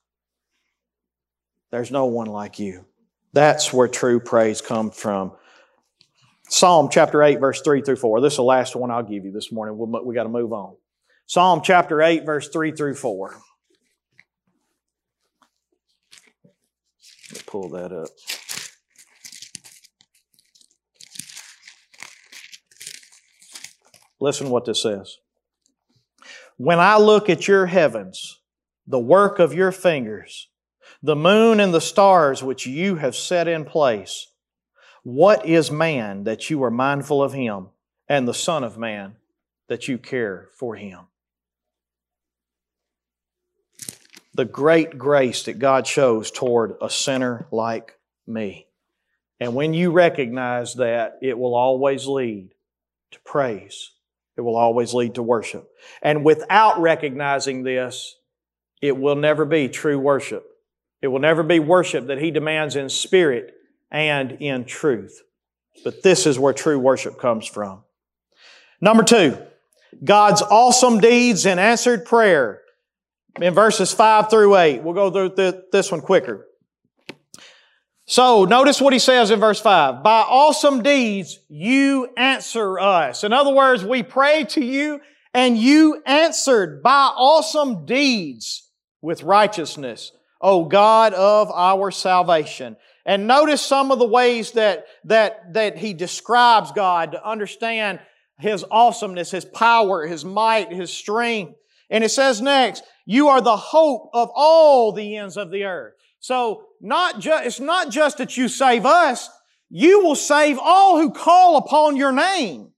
[1.73, 2.85] There's no one like you.
[3.33, 5.33] That's where true praise comes from.
[6.49, 8.21] Psalm chapter 8, verse 3 through 4.
[8.21, 9.79] This is the last one I'll give you this morning.
[9.79, 10.77] We'll, we got to move on.
[11.27, 13.35] Psalm chapter 8, verse 3 through 4.
[17.47, 18.09] pull that up.
[24.21, 25.19] Listen what this says.
[26.57, 28.41] When I look at your heavens,
[28.87, 30.49] the work of your fingers,
[31.03, 34.29] the moon and the stars which you have set in place,
[35.03, 37.69] what is man that you are mindful of him,
[38.09, 39.17] and the Son of Man
[39.69, 41.01] that you care for him?
[44.35, 48.67] The great grace that God shows toward a sinner like me.
[49.41, 52.55] And when you recognize that, it will always lead
[53.11, 53.91] to praise.
[54.37, 55.69] It will always lead to worship.
[56.01, 58.17] And without recognizing this,
[58.81, 60.47] it will never be true worship.
[61.03, 63.53] It will never be worship that He demands in spirit
[63.91, 65.21] and in truth.
[65.85, 67.83] But this is where true worship comes from.
[68.81, 69.37] Number two,
[70.03, 72.63] God's awesome deeds and answered prayer
[73.41, 74.83] in verses 5 through 8.
[74.83, 76.47] We'll go through this one quicker.
[78.05, 80.03] So notice what he says in verse 5.
[80.03, 83.25] By awesome deeds you answer us.
[83.25, 85.01] In other words, we pray to you
[85.33, 88.69] and you answered by awesome deeds
[89.01, 90.13] with righteousness.
[90.43, 92.77] O God of our salvation.
[93.07, 98.01] And notice some of the ways that, that, that he describes God to understand
[98.39, 101.55] his awesomeness, his power, his might, his strength.
[101.91, 105.95] And it says next, you are the hope of all the ends of the earth.
[106.21, 109.29] So not just, it's not just that you save us,
[109.69, 112.72] you will save all who call upon your name.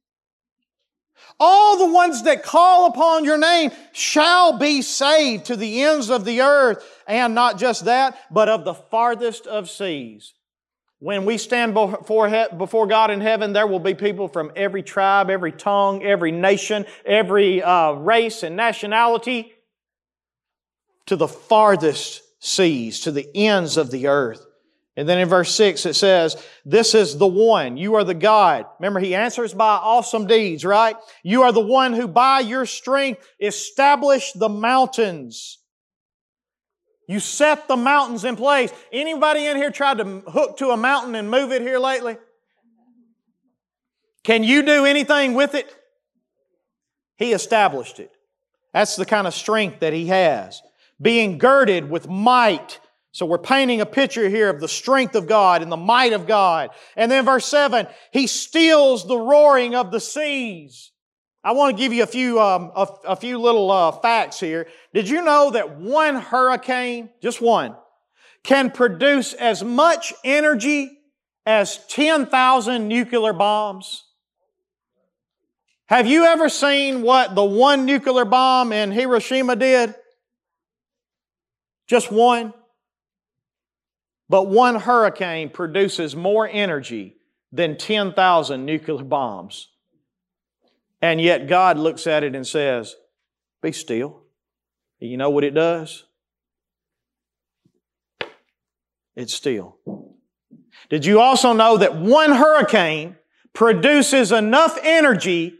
[1.41, 6.25] All the ones that call upon your name shall be saved to the ends of
[6.25, 6.85] the earth.
[7.07, 10.33] And not just that, but of the farthest of seas.
[11.01, 15.29] When we stand before, before God in heaven, there will be people from every tribe,
[15.29, 19.53] every tongue, every nation, every uh, race and nationality
[21.07, 24.47] to the farthest seas, to the ends of the earth.
[24.97, 27.76] And then in verse 6 it says, This is the one.
[27.76, 28.66] You are the God.
[28.78, 30.97] Remember, he answers by awesome deeds, right?
[31.22, 35.59] You are the one who by your strength established the mountains.
[37.09, 38.72] You set the mountains in place.
[38.92, 42.16] Anybody in here tried to hook to a mountain and move it here lately?
[44.22, 45.74] Can you do anything with it?
[47.16, 48.11] He established it.
[48.72, 50.62] That's the kind of strength that he has.
[51.01, 52.80] Being girded with might
[53.14, 56.26] so we're painting a picture here of the strength of God and the might of
[56.26, 56.70] God.
[56.96, 60.90] And then verse 7, He stills the roaring of the seas.
[61.44, 64.66] I want to give you a few, um, a, a, few little uh, facts here.
[64.92, 67.76] Did you know that one hurricane, just one,
[68.42, 70.98] can produce as much energy
[71.46, 74.02] as 10,000 nuclear bombs?
[75.86, 79.94] Have you ever seen what the one nuclear bomb in Hiroshima did?
[81.86, 82.52] Just one.
[84.29, 87.16] But one hurricane produces more energy
[87.53, 89.68] than 10,000 nuclear bombs.
[91.03, 92.97] And yet God looks at it and says,
[93.62, 94.22] Be still.
[94.99, 96.05] You know what it does?
[99.14, 99.79] It's still.
[100.89, 103.16] Did you also know that one hurricane
[103.53, 105.59] produces enough energy?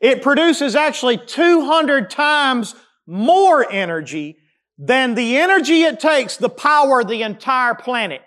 [0.00, 2.74] It produces actually 200 times
[3.06, 4.38] more energy
[4.82, 8.22] than the energy it takes to power the entire planet.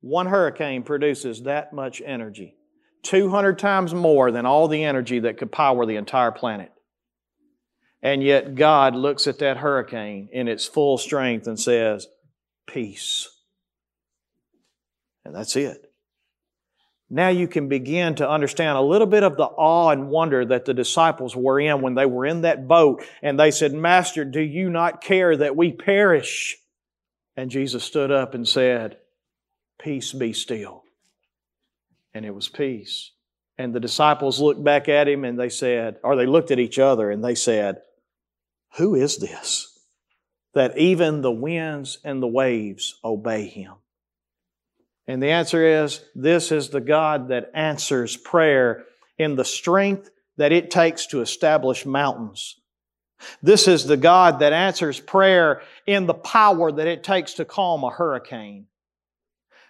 [0.00, 2.56] One hurricane produces that much energy.
[3.02, 6.72] 200 times more than all the energy that could power the entire planet.
[8.02, 12.06] And yet God looks at that hurricane in its full strength and says,
[12.66, 13.28] Peace.
[15.24, 15.87] And that's it
[17.10, 20.64] now you can begin to understand a little bit of the awe and wonder that
[20.64, 24.40] the disciples were in when they were in that boat and they said, Master, do
[24.40, 26.56] you not care that we perish?
[27.36, 28.98] And Jesus stood up and said,
[29.80, 30.84] Peace be still.
[32.12, 33.12] And it was peace.
[33.56, 36.78] And the disciples looked back at him and they said, or they looked at each
[36.78, 37.82] other and they said,
[38.76, 39.78] Who is this?
[40.58, 43.74] that even the winds and the waves obey him?
[45.08, 48.84] And the answer is this is the God that answers prayer
[49.16, 52.60] in the strength that it takes to establish mountains.
[53.42, 57.82] This is the God that answers prayer in the power that it takes to calm
[57.82, 58.66] a hurricane.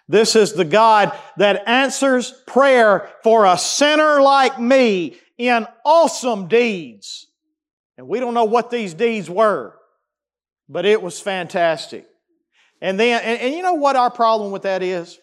[0.09, 7.27] This is the God that answers prayer for a sinner like me in awesome deeds.
[7.97, 9.73] And we don't know what these deeds were,
[10.67, 12.07] but it was fantastic.
[12.81, 15.19] And then, and, and you know what our problem with that is?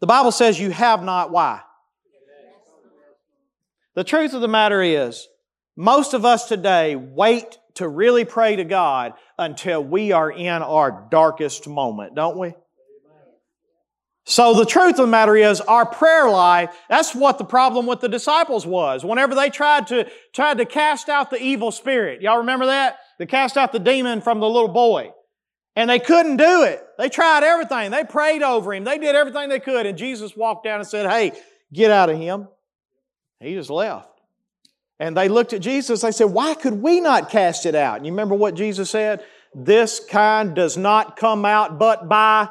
[0.00, 1.60] The Bible says you have not why?
[3.94, 5.26] The truth of the matter is,
[5.76, 11.06] most of us today wait to really pray to God until we are in our
[11.10, 12.54] darkest moment, don't we?
[14.24, 18.00] So the truth of the matter is, our prayer life, that's what the problem with
[18.00, 19.04] the disciples was.
[19.04, 22.20] Whenever they tried to, tried to cast out the evil spirit.
[22.20, 22.98] Y'all remember that?
[23.18, 25.12] They cast out the demon from the little boy.
[25.78, 26.84] And they couldn't do it.
[26.98, 27.92] They tried everything.
[27.92, 28.82] They prayed over him.
[28.82, 29.86] They did everything they could.
[29.86, 31.30] And Jesus walked down and said, Hey,
[31.72, 32.48] get out of him.
[33.38, 34.08] He just left.
[34.98, 36.00] And they looked at Jesus.
[36.00, 37.98] They said, Why could we not cast it out?
[37.98, 39.24] And you remember what Jesus said?
[39.54, 42.48] This kind does not come out but by.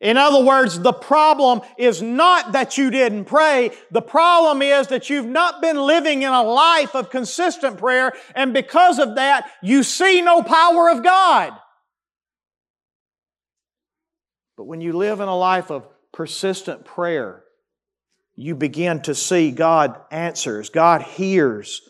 [0.00, 3.70] In other words, the problem is not that you didn't pray.
[3.90, 8.54] The problem is that you've not been living in a life of consistent prayer, and
[8.54, 11.52] because of that, you see no power of God.
[14.56, 17.44] But when you live in a life of persistent prayer,
[18.34, 21.82] you begin to see God answers, God hears,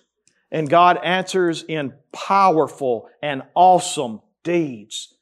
[0.51, 5.15] and God answers in powerful and awesome deeds.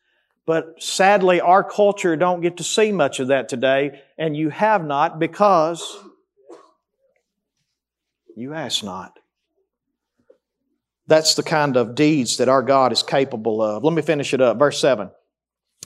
[0.49, 4.83] But sadly, our culture don't get to see much of that today, and you have
[4.83, 5.95] not because
[8.35, 9.19] you ask not.
[11.07, 13.85] That's the kind of deeds that our God is capable of.
[13.85, 14.59] Let me finish it up.
[14.59, 15.11] Verse 7.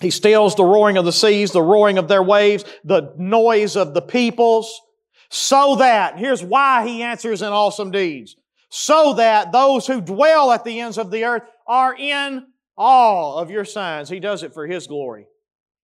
[0.01, 3.95] He stills the roaring of the seas, the roaring of their waves, the noise of
[3.95, 4.81] the peoples
[5.29, 8.37] so that, here's why he answers in awesome deeds,
[8.69, 12.47] so that those who dwell at the ends of the earth are in
[12.77, 14.09] awe of your signs.
[14.09, 15.27] He does it for his glory.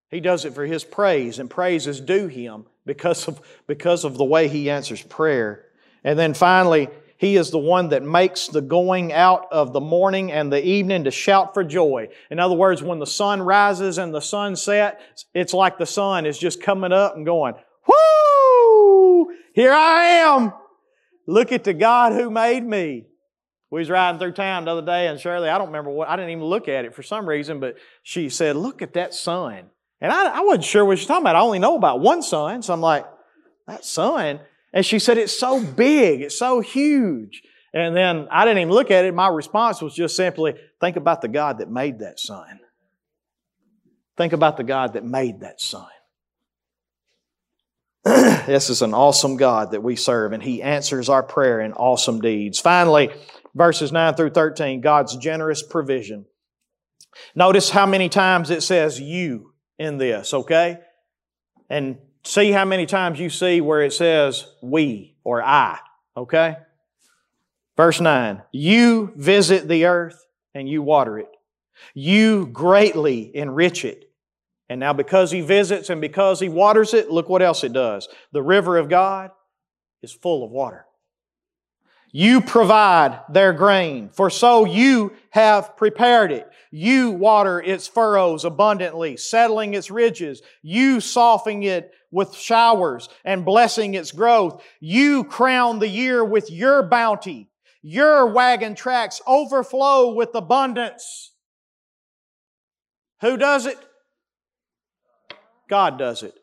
[0.09, 4.17] He does it for his praise, and praise is due him because of, because of
[4.17, 5.65] the way he answers prayer.
[6.03, 10.31] And then finally, he is the one that makes the going out of the morning
[10.31, 12.07] and the evening to shout for joy.
[12.31, 16.25] In other words, when the sun rises and the sun sets, it's like the sun
[16.25, 17.55] is just coming up and going,
[17.87, 19.33] Whoo!
[19.53, 20.53] here I am.
[21.27, 23.08] Look at the God who made me.
[23.71, 26.15] We was riding through town the other day, and Shirley, I don't remember what, I
[26.15, 29.69] didn't even look at it for some reason, but she said, Look at that sun.
[30.01, 31.35] And I, I wasn't sure what she's talking about.
[31.35, 32.63] I only know about one sun.
[32.63, 33.05] So I'm like,
[33.67, 34.39] That sun?
[34.73, 37.43] And she said, It's so big, it's so huge.
[37.71, 39.13] And then I didn't even look at it.
[39.13, 42.59] My response was just simply, Think about the God that made that sun.
[44.17, 45.87] Think about the God that made that sun.
[48.03, 52.19] this is an awesome God that we serve, and He answers our prayer in awesome
[52.19, 52.59] deeds.
[52.59, 53.11] Finally,
[53.55, 56.25] verses 9 through 13, God's generous provision.
[57.35, 60.79] Notice how many times it says you in this, okay?
[61.69, 65.79] And see how many times you see where it says we or I,
[66.15, 66.57] okay?
[67.77, 71.29] Verse 9, you visit the earth and you water it.
[71.93, 74.11] You greatly enrich it.
[74.67, 78.07] And now, because He visits and because He waters it, look what else it does.
[78.33, 79.31] The river of God
[80.01, 80.85] is full of water.
[82.11, 86.49] You provide their grain, for so you have prepared it.
[86.71, 90.41] You water its furrows abundantly, settling its ridges.
[90.63, 94.63] You softening it with showers and blessing its growth.
[94.79, 97.49] You crown the year with your bounty.
[97.81, 101.31] Your wagon tracks overflow with abundance.
[103.21, 103.77] Who does it?
[105.69, 106.33] God does it.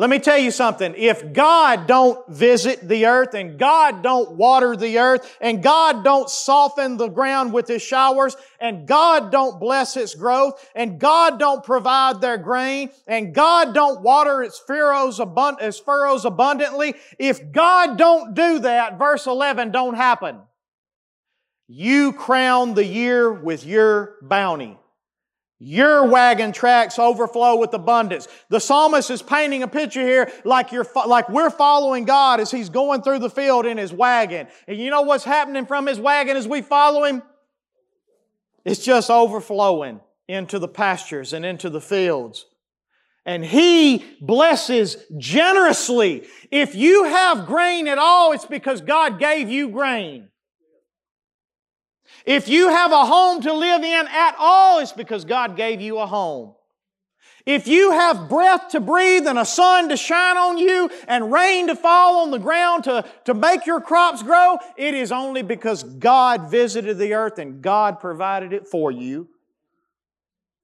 [0.00, 0.94] Let me tell you something.
[0.96, 6.30] If God don't visit the earth and God don't water the earth and God don't
[6.30, 11.62] soften the ground with His showers and God don't bless its growth and God don't
[11.62, 18.98] provide their grain and God don't water its furrows, abundantly, if God don't do that,
[18.98, 20.40] verse 11 don't happen.
[21.68, 24.78] You crown the year with your bounty.
[25.62, 28.26] Your wagon tracks overflow with abundance.
[28.48, 32.70] The psalmist is painting a picture here like you're, like we're following God as he's
[32.70, 34.48] going through the field in his wagon.
[34.66, 37.22] And you know what's happening from his wagon as we follow him?
[38.64, 42.46] It's just overflowing into the pastures and into the fields.
[43.26, 46.26] And he blesses generously.
[46.50, 50.29] If you have grain at all, it's because God gave you grain.
[52.30, 55.98] If you have a home to live in at all, it's because God gave you
[55.98, 56.54] a home.
[57.44, 61.66] If you have breath to breathe and a sun to shine on you and rain
[61.66, 65.82] to fall on the ground to, to make your crops grow, it is only because
[65.82, 69.28] God visited the earth and God provided it for you.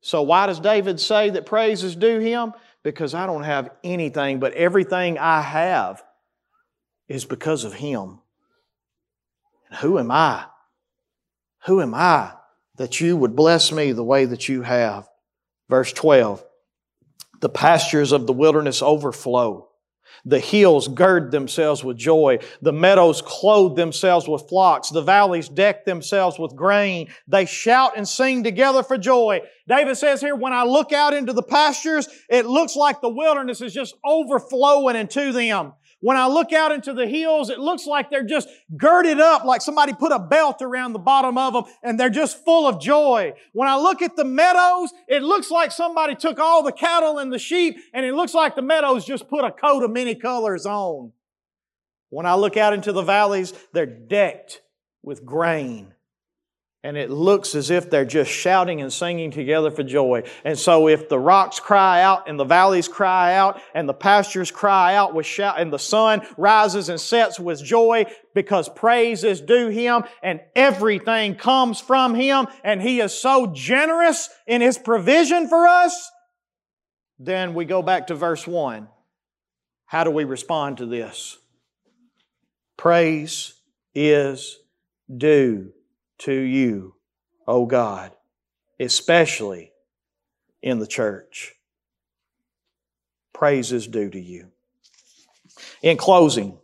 [0.02, 2.52] So, why does David say that praise is due him?
[2.84, 6.00] Because I don't have anything, but everything I have
[7.08, 8.20] is because of him.
[9.68, 10.44] And who am I?
[11.66, 12.32] Who am I
[12.76, 15.08] that you would bless me the way that you have?
[15.68, 16.44] Verse 12
[17.40, 19.68] The pastures of the wilderness overflow.
[20.24, 22.38] The hills gird themselves with joy.
[22.62, 24.90] The meadows clothe themselves with flocks.
[24.90, 27.08] The valleys deck themselves with grain.
[27.26, 29.42] They shout and sing together for joy.
[29.68, 33.60] David says here, when I look out into the pastures, it looks like the wilderness
[33.60, 35.72] is just overflowing into them.
[36.06, 39.60] When I look out into the hills, it looks like they're just girded up, like
[39.60, 43.32] somebody put a belt around the bottom of them, and they're just full of joy.
[43.54, 47.32] When I look at the meadows, it looks like somebody took all the cattle and
[47.32, 50.64] the sheep, and it looks like the meadows just put a coat of many colors
[50.64, 51.10] on.
[52.10, 54.62] When I look out into the valleys, they're decked
[55.02, 55.92] with grain
[56.86, 60.22] and it looks as if they're just shouting and singing together for joy.
[60.44, 64.52] And so if the rocks cry out and the valleys cry out and the pastures
[64.52, 68.06] cry out with shout and the sun rises and sets with joy
[68.36, 74.30] because praise is due Him and everything comes from Him and He is so generous
[74.46, 76.12] in His provision for us,
[77.18, 78.86] then we go back to verse 1.
[79.86, 81.36] How do we respond to this?
[82.76, 83.54] Praise
[83.92, 84.60] is
[85.12, 85.72] due
[86.18, 86.94] to you,
[87.46, 88.12] O God,
[88.80, 89.72] especially
[90.62, 91.54] in the church.
[93.32, 94.48] Praise is due to you.
[95.82, 96.58] In closing,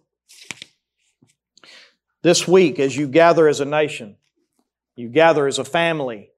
[2.23, 4.17] this week, as you gather as a nation,
[4.97, 6.31] you gather as a family,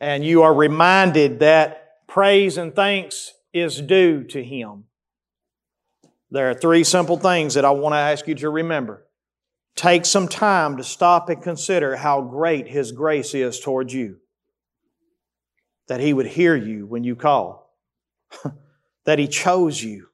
[0.00, 4.84] and you are reminded that praise and thanks is due to Him.
[6.30, 9.04] There are three simple things that I want to ask you to remember.
[9.76, 14.18] Take some time to stop and consider how great His grace is towards you.
[15.88, 17.74] That He would hear you when you call.
[19.04, 20.08] that He chose you.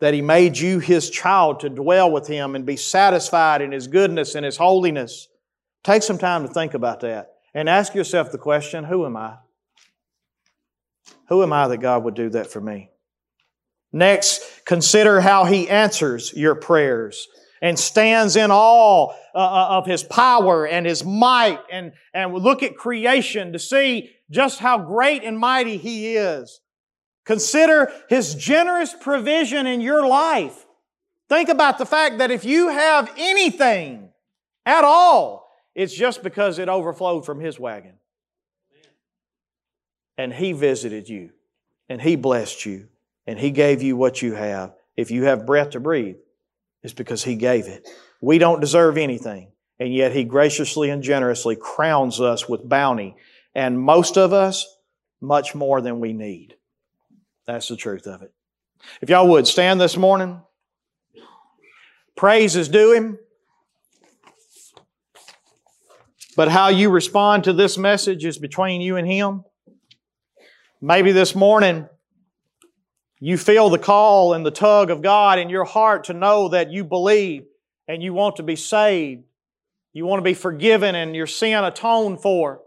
[0.00, 3.86] That He made you His child to dwell with Him and be satisfied in His
[3.86, 5.28] goodness and His holiness.
[5.82, 9.36] Take some time to think about that and ask yourself the question Who am I?
[11.28, 12.90] Who am I that God would do that for me?
[13.92, 17.28] Next, consider how He answers your prayers
[17.62, 22.62] and stands in awe uh, uh, of His power and His might and, and look
[22.62, 26.60] at creation to see just how great and mighty He is.
[27.24, 30.66] Consider His generous provision in your life.
[31.28, 34.10] Think about the fact that if you have anything
[34.66, 37.94] at all, it's just because it overflowed from His wagon.
[40.18, 41.30] And He visited you,
[41.88, 42.88] and He blessed you,
[43.26, 44.74] and He gave you what you have.
[44.96, 46.16] If you have breath to breathe,
[46.82, 47.88] is because He gave it.
[48.20, 53.16] We don't deserve anything, and yet He graciously and generously crowns us with bounty,
[53.54, 54.66] and most of us,
[55.20, 56.56] much more than we need.
[57.46, 58.32] That's the truth of it.
[59.00, 60.40] If y'all would stand this morning,
[62.16, 63.18] praise is due Him.
[66.34, 69.44] But how you respond to this message is between you and Him.
[70.80, 71.88] Maybe this morning
[73.24, 76.72] you feel the call and the tug of God in your heart to know that
[76.72, 77.44] you believe
[77.86, 79.22] and you want to be saved.
[79.92, 82.62] You want to be forgiven and your sin atoned for.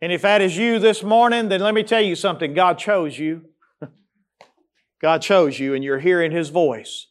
[0.00, 2.54] And if that is you this morning, then let me tell you something.
[2.54, 3.46] God chose you.
[5.02, 7.08] God chose you and you're hearing His voice.